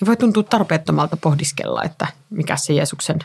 [0.01, 3.19] niin voi tuntua tarpeettomalta pohdiskella, että mikä se Jeesuksen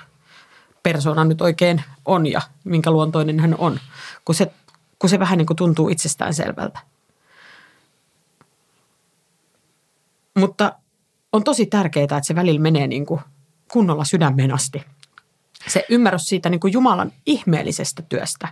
[0.83, 3.79] persona nyt oikein on ja minkä luontoinen hän on,
[4.25, 4.53] kun se,
[4.99, 6.79] kun se vähän niin kuin tuntuu itsestään selvältä.
[10.37, 10.75] Mutta
[11.33, 13.21] on tosi tärkeää, että se välillä menee niin kuin
[13.71, 14.83] kunnolla sydämeen asti.
[15.67, 18.47] Se ymmärrys siitä niin kuin Jumalan ihmeellisestä työstä.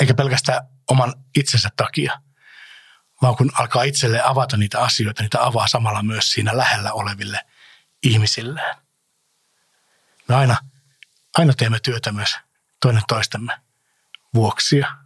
[0.00, 2.12] Eikä pelkästään oman itsensä takia–
[3.22, 7.40] vaan kun alkaa itselleen avata niitä asioita, niitä avaa samalla myös siinä lähellä oleville
[8.02, 8.76] ihmisilleen.
[10.28, 10.56] Me aina,
[11.34, 12.38] aina teemme työtä myös
[12.80, 13.60] toinen toistemme
[14.34, 14.96] vuoksi ja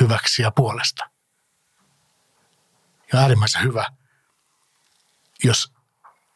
[0.00, 1.10] hyväksi ja puolesta.
[3.12, 3.86] Ja äärimmäisen hyvä,
[5.44, 5.72] jos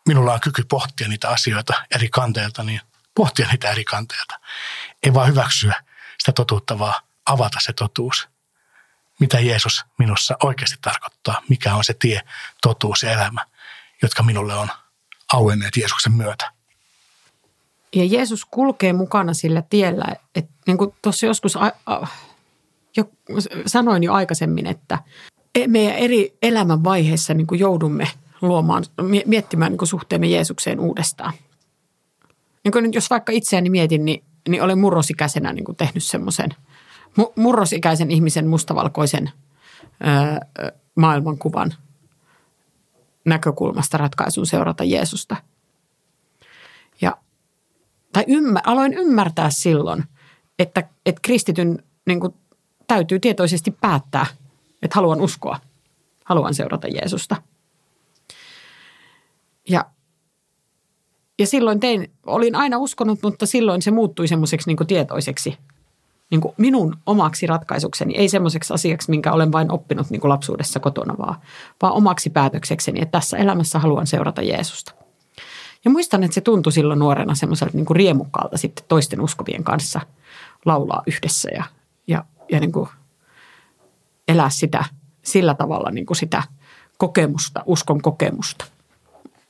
[0.08, 2.80] minulla on kyky pohtia niitä asioita eri kanteilta, niin
[3.14, 4.40] pohtia niitä eri kanteilta.
[5.02, 5.84] Ei vaan hyväksyä
[6.18, 8.28] sitä totuutta, vaan avata se totuus–
[9.20, 12.20] mitä Jeesus minussa oikeasti tarkoittaa, mikä on se tie,
[12.62, 13.46] totuus ja elämä,
[14.02, 14.68] jotka minulle on
[15.32, 16.52] auenneet Jeesuksen myötä.
[17.94, 22.06] Ja Jeesus kulkee mukana sillä tiellä, että niin kuin tuossa joskus a, a,
[22.96, 23.04] jo,
[23.66, 24.98] sanoin jo aikaisemmin, että
[25.54, 28.08] e, meidän eri elämän vaiheissa niin kuin joudumme
[28.40, 28.84] luomaan,
[29.26, 31.32] miettimään niin kuin suhteemme Jeesukseen uudestaan.
[32.64, 36.50] Niin kuin nyt jos vaikka itseäni mietin, niin, niin olen murrosikäisenä niin kuin tehnyt semmoisen–
[37.36, 39.30] murrosikäisen ihmisen mustavalkoisen
[40.94, 41.74] maailmankuvan
[43.24, 45.36] näkökulmasta ratkaisun seurata Jeesusta.
[47.00, 47.16] Ja,
[48.12, 50.04] tai ymmär, aloin ymmärtää silloin,
[50.58, 52.34] että, että kristityn niin kuin,
[52.86, 54.26] täytyy tietoisesti päättää,
[54.82, 55.60] että haluan uskoa,
[56.24, 57.42] haluan seurata Jeesusta.
[59.68, 59.84] Ja,
[61.38, 65.58] ja silloin tein, olin aina uskonut, mutta silloin se muuttui semmoiseksi niin tietoiseksi
[66.30, 70.80] niin kuin minun omaksi ratkaisukseni, ei semmoiseksi asiaksi, minkä olen vain oppinut niin kuin lapsuudessa
[70.80, 71.36] kotona, vaan,
[71.82, 74.92] vaan omaksi päätöksekseni, että tässä elämässä haluan seurata Jeesusta.
[75.84, 80.00] Ja muistan, että se tuntui silloin nuorena semmoiselta niin kuin riemukkaalta sitten toisten uskovien kanssa
[80.64, 81.64] laulaa yhdessä ja,
[82.06, 82.88] ja, ja niin kuin
[84.28, 84.84] elää sitä
[85.22, 86.42] sillä tavalla niin kuin sitä
[86.98, 88.64] kokemusta, uskon kokemusta.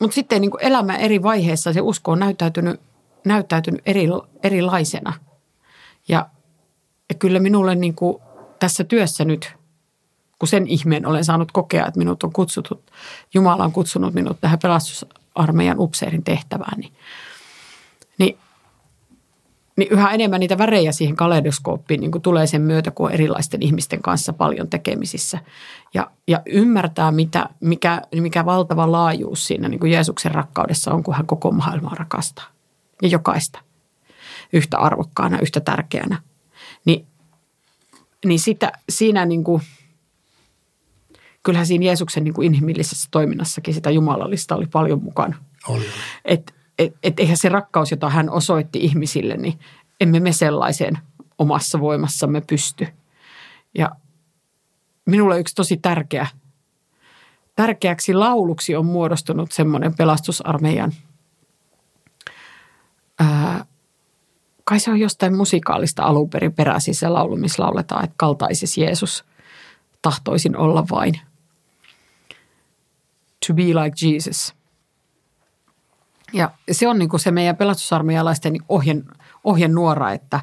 [0.00, 0.62] Mutta sitten niin kuin
[0.98, 2.80] eri vaiheissa se usko on näyttäytynyt,
[3.24, 4.08] näyttäytynyt eri,
[4.42, 5.12] erilaisena.
[6.08, 6.28] Ja
[7.08, 8.22] ja kyllä minulle niin kuin
[8.58, 9.54] tässä työssä nyt,
[10.38, 12.82] kun sen ihmeen olen saanut kokea, että minut on kutsuttu,
[13.34, 16.92] Jumala on kutsunut minut tähän pelastusarmeijan upseerin tehtävään, niin,
[18.18, 18.38] niin
[19.76, 23.62] niin yhä enemmän niitä värejä siihen kaleidoskooppiin niin kuin tulee sen myötä, kun on erilaisten
[23.62, 25.38] ihmisten kanssa paljon tekemisissä.
[25.94, 31.14] Ja, ja ymmärtää, mitä, mikä, mikä valtava laajuus siinä niin kuin Jeesuksen rakkaudessa on, kun
[31.14, 32.44] hän koko maailmaa rakastaa.
[33.02, 33.58] Ja jokaista
[34.52, 36.22] yhtä arvokkaana, yhtä tärkeänä.
[38.26, 39.62] Niin, sitä, siinä niin kuin,
[41.42, 45.36] kyllähän siinä Jeesuksen niin kuin inhimillisessä toiminnassakin sitä jumalallista oli paljon mukana.
[45.68, 45.84] Oli.
[46.24, 49.58] Et, et, et eihän se rakkaus, jota hän osoitti ihmisille, niin
[50.00, 50.98] emme me sellaiseen
[51.38, 52.88] omassa voimassamme pysty.
[53.78, 53.90] Ja
[55.06, 56.26] minulle yksi tosi tärkeä,
[57.56, 60.92] tärkeäksi lauluksi on muodostunut semmoinen pelastusarmeijan,
[63.18, 63.64] ää,
[64.68, 69.24] kai se on jostain musikaalista alun perin peräisin se laulu, missä lauletaan, että kaltaisis Jeesus,
[70.02, 71.20] tahtoisin olla vain.
[73.46, 74.54] To be like Jesus.
[76.32, 79.04] Ja se on niin kuin se meidän pelastusarmeijalaisten ohjen,
[79.44, 80.40] ohjenuora, että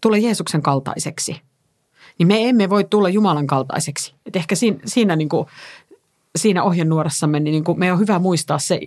[0.00, 1.42] tule Jeesuksen kaltaiseksi.
[2.18, 4.14] Niin me emme voi tulla Jumalan kaltaiseksi.
[4.26, 5.46] Et ehkä siinä, siinä, niin kuin,
[6.36, 8.80] siinä ohjenuorassamme niin, niin kuin me on hyvä muistaa se,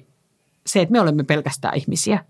[0.66, 2.26] se, että me olemme pelkästään ihmisiä.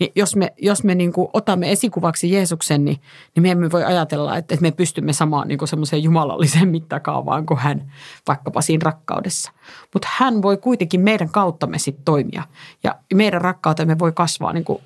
[0.00, 3.02] Niin jos me, jos me niin kuin otamme esikuvaksi Jeesuksen, niin,
[3.34, 7.46] niin me emme voi ajatella, että, että me pystymme samaan niin kuin semmoiseen jumalalliseen mittakaavaan
[7.46, 7.92] kuin hän
[8.28, 9.52] vaikkapa siinä rakkaudessa.
[9.92, 12.42] Mutta hän voi kuitenkin meidän kauttamme sitten toimia.
[12.84, 14.82] Ja meidän rakkautemme voi kasvaa, niin kuin,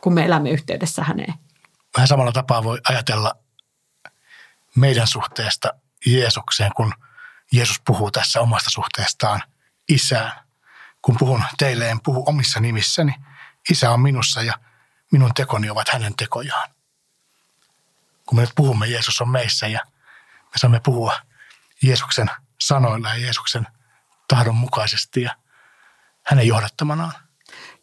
[0.00, 1.34] kun me elämme yhteydessä häneen.
[1.96, 3.32] Vähän samalla tapaa voi ajatella
[4.76, 5.72] meidän suhteesta
[6.06, 6.92] Jeesukseen, kun
[7.52, 9.42] Jeesus puhuu tässä omasta suhteestaan
[9.88, 10.32] isään.
[11.02, 13.14] Kun puhun teille, en puhu omissa nimissäni.
[13.70, 14.54] Isä on minussa ja
[15.12, 16.68] minun tekoni ovat hänen tekojaan.
[18.26, 19.80] Kun me nyt puhumme, Jeesus on meissä ja
[20.44, 21.14] me saamme puhua
[21.82, 23.66] Jeesuksen sanoilla ja Jeesuksen
[24.28, 25.36] tahdon mukaisesti ja
[26.22, 27.12] hänen johdattamanaan.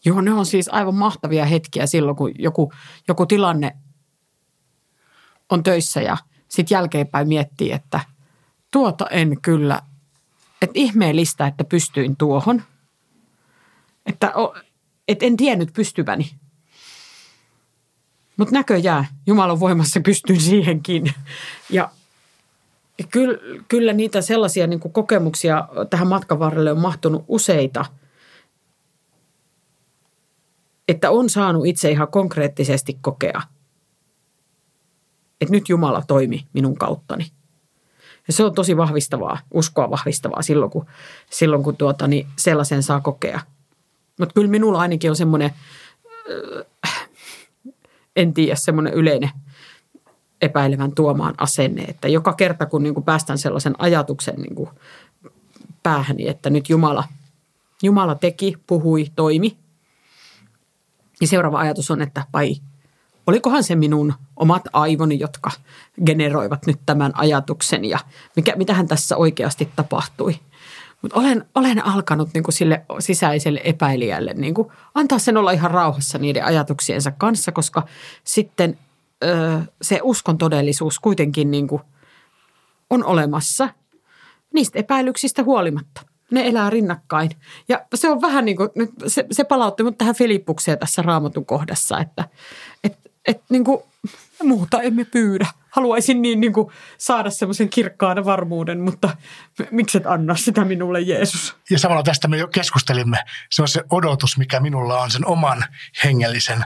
[0.06, 2.74] Joo, ne on siis aivan mahtavia hetkiä silloin, kun joku,
[3.08, 3.78] joku tilanne
[5.50, 6.18] on töissä ja
[6.48, 8.00] sitten jälkeenpäin miettii, että
[8.72, 9.82] tuota en kyllä,
[10.62, 12.64] että ihmeellistä, että pystyin tuohon.
[14.06, 14.34] Että,
[15.08, 16.32] että en tiennyt pystyväni.
[18.38, 21.14] Mutta näköjään Jumalan voimassa pystyn siihenkin.
[21.70, 21.90] Ja
[23.12, 23.38] kyllä,
[23.68, 27.86] kyllä niitä sellaisia niin kokemuksia tähän matkan varrelle on mahtunut useita,
[30.88, 33.42] että on saanut itse ihan konkreettisesti kokea,
[35.42, 37.32] että nyt Jumala toimi minun kauttani.
[38.28, 40.86] Ja se on tosi vahvistavaa, uskoa vahvistavaa silloin, kun,
[41.30, 43.40] silloin, kun tuota, niin sellaisen saa kokea.
[44.20, 45.52] Mutta kyllä minulla ainakin on semmoinen,
[46.86, 47.10] äh,
[48.16, 49.30] en tiedä, semmoinen yleinen
[50.42, 54.70] epäilevän tuomaan asenne, että joka kerta kun niin kuin päästään sellaisen ajatuksen niin kuin
[55.84, 57.04] päähäni, että nyt Jumala,
[57.84, 59.58] Jumala teki, puhui, toimi,
[61.20, 62.56] niin seuraava ajatus on, että vai
[63.28, 65.52] olikohan se minun omat aivoni, jotka
[66.06, 68.00] generoivat nyt tämän ajatuksen ja
[68.36, 70.40] mikä, mitähän tässä oikeasti tapahtui.
[71.06, 75.72] Mutta olen, olen alkanut niin kuin sille sisäiselle epäilijälle niin kuin antaa sen olla ihan
[75.72, 77.84] rauhassa niiden ajatuksiensa kanssa, koska
[78.24, 78.78] sitten
[79.24, 81.82] ö, se uskon todellisuus kuitenkin niin kuin
[82.90, 83.70] on olemassa
[84.54, 86.02] niistä epäilyksistä huolimatta.
[86.32, 87.32] Ne elää rinnakkain.
[87.68, 88.70] Ja se on vähän niin kuin,
[89.08, 92.30] se, se palautti mut tähän Filippukseen tässä raamatun kohdassa, että
[92.84, 93.80] et, et niin kuin,
[94.44, 95.48] muuta emme pyydä.
[95.70, 99.18] Haluaisin niin, niin kuin saada semmoisen kirkkaan varmuuden, mutta
[99.72, 101.56] mikset anna sitä minulle Jeesus?
[101.70, 103.24] Ja samalla tästä me jo keskustelimme.
[103.52, 105.66] Se on se odotus, mikä minulla on sen oman
[106.04, 106.66] hengellisen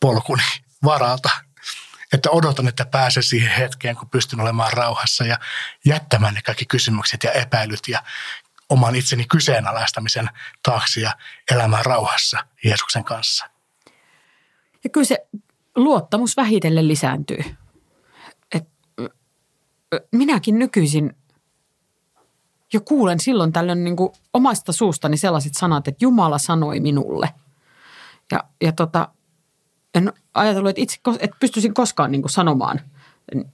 [0.00, 0.42] polkuni
[0.84, 1.30] varalta.
[2.12, 5.38] Että odotan, että pääsen siihen hetkeen, kun pystyn olemaan rauhassa ja
[5.84, 8.02] jättämään ne kaikki kysymykset ja epäilyt ja
[8.68, 10.30] oman itseni kyseenalaistamisen
[10.62, 11.12] taakse ja
[11.50, 13.50] elämään rauhassa Jeesuksen kanssa.
[14.84, 15.26] Ja kyllä se
[15.76, 17.38] luottamus vähitellen lisääntyy.
[18.54, 18.68] Et
[20.12, 21.16] minäkin nykyisin
[22.72, 27.28] jo kuulen silloin tällöin niin kuin omasta suustani sellaiset sanat, että Jumala sanoi minulle.
[28.32, 29.08] Ja, ja tota,
[29.94, 32.80] en ajatellut, että itse että pystyisin koskaan niin kuin sanomaan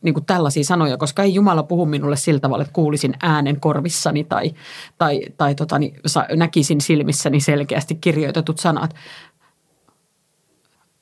[0.03, 4.25] niin kuin tällaisia sanoja, koska ei Jumala puhu minulle sillä tavalla, että kuulisin äänen korvissani
[4.25, 4.55] tai,
[4.99, 5.97] tai, tai tota, niin,
[6.37, 8.95] näkisin silmissäni selkeästi kirjoitetut sanat,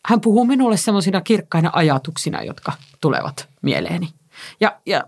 [0.09, 4.09] hän puhuu minulle semmoisina kirkkaina ajatuksina, jotka tulevat mieleeni.
[4.61, 5.05] Ja, ja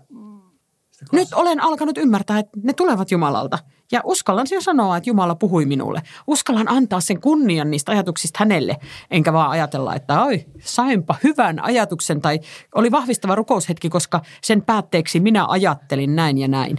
[1.11, 3.59] nyt olen alkanut ymmärtää, että ne tulevat Jumalalta.
[3.91, 6.01] Ja uskallan jo sanoa, että Jumala puhui minulle.
[6.27, 8.77] Uskallan antaa sen kunnian niistä ajatuksista hänelle,
[9.11, 12.39] enkä vaan ajatella, että oi, sainpa hyvän ajatuksen tai
[12.75, 16.77] oli vahvistava rukoushetki, koska sen päätteeksi minä ajattelin näin ja näin.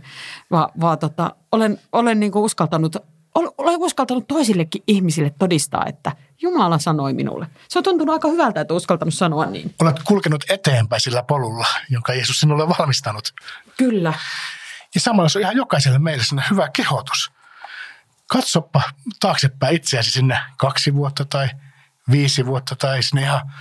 [0.50, 2.96] Va, vaan tota, olen, olen niin uskaltanut
[3.34, 6.12] olen uskaltanut toisillekin ihmisille todistaa, että
[6.42, 7.46] Jumala sanoi minulle.
[7.68, 9.74] Se on tuntunut aika hyvältä, että uskaltanut sanoa niin.
[9.80, 13.34] Olet kulkenut eteenpäin sillä polulla, jonka Jeesus sinulle on valmistanut.
[13.76, 14.14] Kyllä.
[14.94, 17.30] Ja samalla se on ihan jokaiselle meille sinne hyvä kehotus.
[18.26, 18.82] Katsoppa
[19.20, 21.48] taaksepäin itseäsi sinne kaksi vuotta tai
[22.10, 23.52] viisi vuotta tai sinne ihan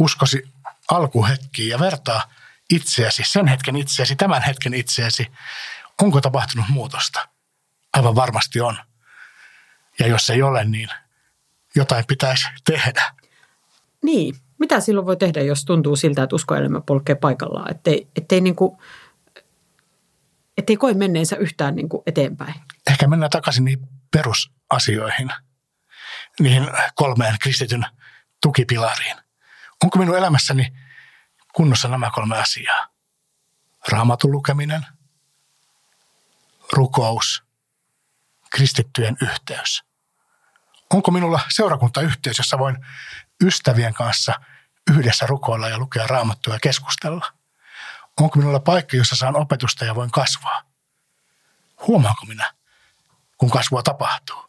[0.00, 0.42] uskosi
[0.90, 2.22] alkuhetkiin ja vertaa
[2.70, 5.26] itseäsi, sen hetken itseäsi, tämän hetken itseäsi.
[6.02, 7.28] Onko tapahtunut muutosta?
[7.92, 8.78] Aivan varmasti on.
[9.98, 10.88] Ja jos ei ole, niin
[11.76, 13.14] jotain pitäisi tehdä.
[14.02, 14.34] Niin.
[14.58, 17.70] Mitä silloin voi tehdä, jos tuntuu siltä, että uskoelämä polkee paikallaan?
[17.70, 18.78] Ettei, ettei, niin kuin,
[20.58, 22.54] ettei koe menneensä yhtään niin kuin eteenpäin.
[22.90, 25.30] Ehkä mennään takaisin niihin perusasioihin,
[26.40, 27.86] niihin kolmeen kristityn
[28.42, 29.16] tukipilariin.
[29.84, 30.72] Onko minun elämässäni
[31.54, 32.88] kunnossa nämä kolme asiaa?
[33.88, 34.86] Raamatun lukeminen,
[36.72, 37.42] rukous,
[38.50, 39.84] kristittyjen yhteys.
[40.94, 42.76] Onko minulla seurakuntayhteys, jossa voin
[43.44, 44.32] ystävien kanssa
[44.90, 47.32] yhdessä rukoilla ja lukea raamattua ja keskustella?
[48.20, 50.62] Onko minulla paikka, jossa saan opetusta ja voin kasvaa?
[51.86, 52.52] Huomaanko minä,
[53.38, 54.44] kun kasvua tapahtuu?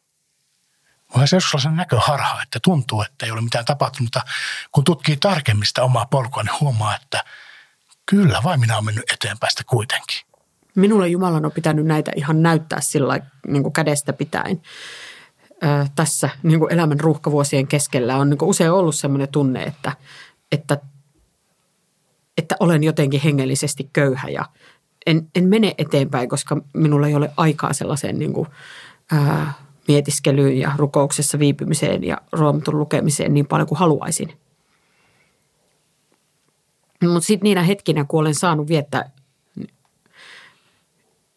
[1.15, 4.31] Voi se joskus sellainen näköharha, että tuntuu, että ei ole mitään tapahtunut, mutta
[4.71, 7.23] kun tutkii tarkemmin sitä omaa polkua, niin huomaa, että
[8.05, 10.21] kyllä vai minä olen mennyt eteenpäin sitä kuitenkin.
[10.75, 14.61] Minulle Jumalan on pitänyt näitä ihan näyttää sillä niin kädestä pitäen.
[15.95, 19.91] Tässä niin kuin elämän ruuhkavuosien keskellä on niin kuin usein ollut sellainen tunne, että,
[20.51, 20.77] että,
[22.37, 24.45] että olen jotenkin hengellisesti köyhä ja
[25.05, 28.47] en, en mene eteenpäin, koska minulla ei ole aikaa sellaiseen niin kuin,
[29.11, 29.53] ää,
[29.87, 34.33] mietiskelyyn ja rukouksessa viipymiseen ja raamatun lukemiseen niin paljon kuin haluaisin.
[37.03, 39.11] Mutta sitten niinä hetkinä, kun olen saanut viettää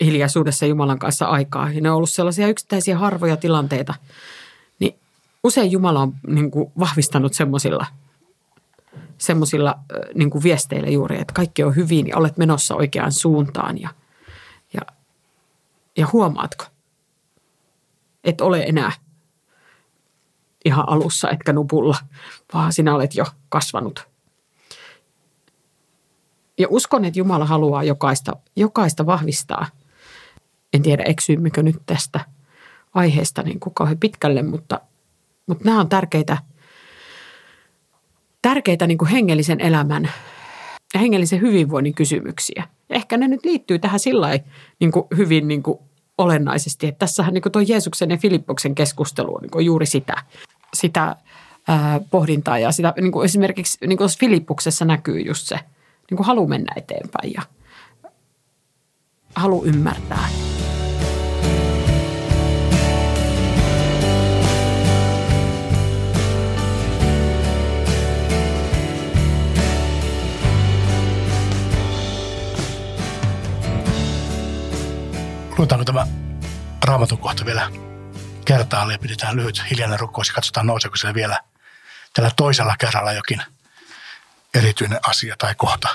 [0.05, 3.95] hiljaisuudessa Jumalan kanssa aikaa, ja ne on ollut sellaisia yksittäisiä harvoja tilanteita,
[4.79, 4.99] niin
[5.45, 7.87] usein Jumala on niin kuin vahvistanut semmoisilla
[9.19, 9.79] semmoisilla
[10.15, 13.89] niin viesteillä juuri, että kaikki on hyvin ja olet menossa oikeaan suuntaan ja,
[14.73, 14.81] ja,
[15.97, 16.65] ja huomaatko–
[18.29, 18.93] et ole enää
[20.65, 21.97] ihan alussa etkä nupulla,
[22.55, 24.09] vaan sinä olet jo kasvanut.
[26.59, 29.67] Ja uskon, että Jumala haluaa jokaista, jokaista vahvistaa.
[30.73, 32.21] En tiedä, eksyymmekö nyt tästä
[32.95, 34.81] aiheesta niin kuin kauhean pitkälle, mutta,
[35.47, 36.39] mutta nämä on tärkeitä,
[38.43, 40.11] tärkeitä niin kuin hengellisen elämän
[40.95, 42.69] ja hengellisen hyvinvoinnin kysymyksiä.
[42.91, 44.29] Ehkä ne nyt liittyy tähän sillä
[44.81, 45.79] niin hyvin niin kuin
[46.19, 46.87] olennaisesti.
[46.87, 50.15] Että tässähän niin tuo Jeesuksen ja Filippoksen keskustelu on niin juuri sitä,
[50.75, 51.17] sitä
[51.69, 52.59] ää, pohdintaa.
[52.59, 55.61] Ja sitä, niin kuin esimerkiksi niin kuin Filippuksessa näkyy just se
[56.11, 57.43] niin kuin halu mennä eteenpäin ja
[59.35, 60.29] halu ymmärtää.
[75.59, 76.07] Luetaanko tämä
[76.85, 77.71] raamatun kohta vielä
[78.45, 81.41] kertaalle ja pidetään lyhyt hiljainen rukous ja katsotaan nouseeko siellä vielä
[82.15, 83.43] tällä toisella kerralla jokin
[84.55, 85.89] erityinen asia tai kohta.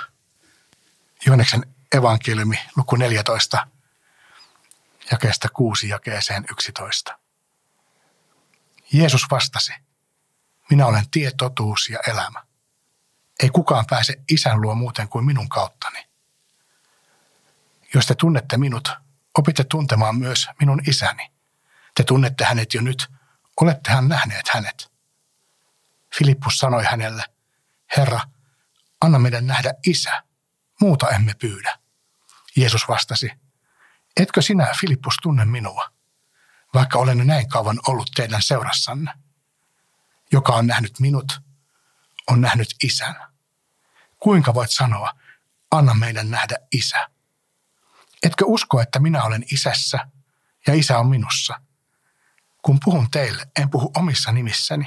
[1.26, 3.68] Johanneksen evankeliumi, luku 14,
[5.11, 7.20] jakeesta 6 jakeeseen 11.
[8.93, 9.74] Jeesus vastasi,
[10.70, 12.43] minä olen tie, totuus ja elämä.
[13.43, 16.07] Ei kukaan pääse isän luo muuten kuin minun kauttani.
[17.93, 19.03] Jos te tunnette minut,
[19.38, 21.31] Opitte tuntemaan myös minun isäni.
[21.95, 23.07] Te tunnette hänet jo nyt.
[23.61, 24.91] Olettehan nähneet hänet.
[26.17, 27.23] Filippus sanoi hänelle,
[27.97, 28.21] Herra,
[29.01, 30.23] anna meidän nähdä isä.
[30.81, 31.79] Muuta emme pyydä.
[32.55, 33.31] Jeesus vastasi,
[34.17, 35.89] etkö sinä, Filippus, tunne minua,
[36.73, 39.13] vaikka olen näin kauan ollut teidän seurassanne?
[40.31, 41.41] Joka on nähnyt minut,
[42.27, 43.15] on nähnyt isän.
[44.19, 45.13] Kuinka voit sanoa,
[45.71, 47.09] anna meidän nähdä isä?
[48.24, 49.99] Etkö usko, että minä olen isässä
[50.67, 51.59] ja isä on minussa?
[52.61, 54.86] Kun puhun teille, en puhu omissa nimissäni.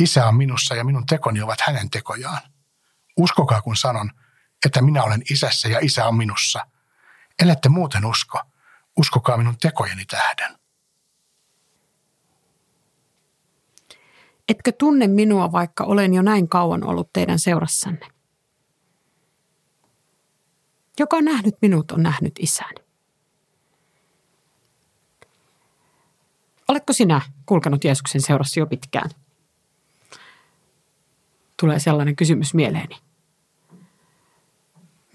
[0.00, 2.40] Isä on minussa ja minun tekoni ovat hänen tekojaan.
[3.16, 4.10] Uskokaa, kun sanon,
[4.66, 6.66] että minä olen isässä ja isä on minussa.
[7.42, 8.40] Ellette muuten usko,
[8.98, 10.58] uskokaa minun tekojeni tähden.
[14.48, 18.19] Etkö tunne minua, vaikka olen jo näin kauan ollut teidän seurassanne?
[21.00, 22.74] Joka on nähnyt minut, on nähnyt isän.
[26.68, 29.10] Oletko sinä kulkenut Jeesuksen seurassa jo pitkään?
[31.60, 32.96] Tulee sellainen kysymys mieleeni.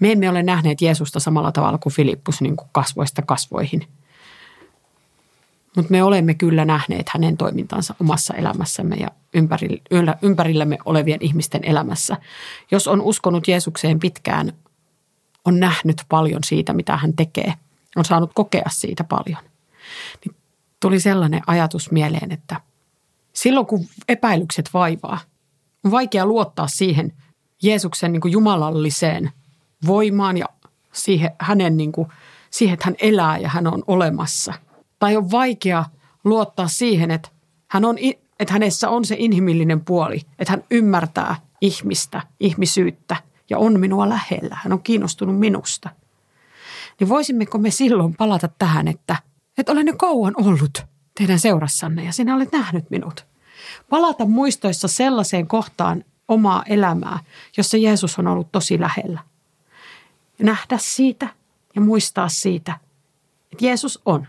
[0.00, 3.88] Me emme ole nähneet Jeesusta samalla tavalla kuin Filippus niin kuin kasvoista kasvoihin.
[5.76, 9.10] mutta me olemme kyllä nähneet hänen toimintansa omassa elämässämme ja
[10.22, 12.16] ympärillämme olevien ihmisten elämässä.
[12.70, 14.52] Jos on uskonut Jeesukseen pitkään,
[15.46, 17.54] on nähnyt paljon siitä, mitä hän tekee.
[17.96, 19.38] On saanut kokea siitä paljon.
[20.24, 20.36] Niin
[20.80, 22.60] tuli sellainen ajatus mieleen, että
[23.32, 25.18] silloin kun epäilykset vaivaa,
[25.84, 27.12] on vaikea luottaa siihen
[27.62, 29.32] Jeesuksen niin kuin jumalalliseen
[29.86, 30.46] voimaan ja
[30.92, 32.08] siihen, hänen, niin kuin,
[32.50, 34.54] siihen, että hän elää ja hän on olemassa.
[34.98, 35.84] Tai on vaikea
[36.24, 37.28] luottaa siihen, että,
[37.68, 37.96] hän on,
[38.40, 43.16] että hänessä on se inhimillinen puoli, että hän ymmärtää ihmistä, ihmisyyttä
[43.50, 44.58] ja on minua lähellä.
[44.62, 45.90] Hän on kiinnostunut minusta.
[47.00, 49.16] Niin voisimmeko me silloin palata tähän, että,
[49.58, 50.84] että olen jo kauan ollut
[51.18, 53.26] teidän seurassanne ja sinä olet nähnyt minut.
[53.90, 57.18] Palata muistoissa sellaiseen kohtaan omaa elämää,
[57.56, 59.20] jossa Jeesus on ollut tosi lähellä.
[60.38, 61.28] Ja nähdä siitä
[61.74, 62.78] ja muistaa siitä,
[63.52, 64.26] että Jeesus on.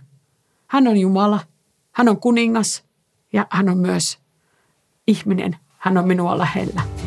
[0.67, 1.39] Hän on Jumala,
[1.91, 2.83] hän on kuningas
[3.33, 4.19] ja hän on myös
[5.07, 5.57] ihminen.
[5.77, 7.06] Hän on minua lähellä.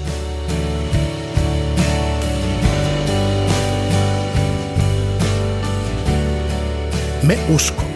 [7.23, 7.90] Me uskomme.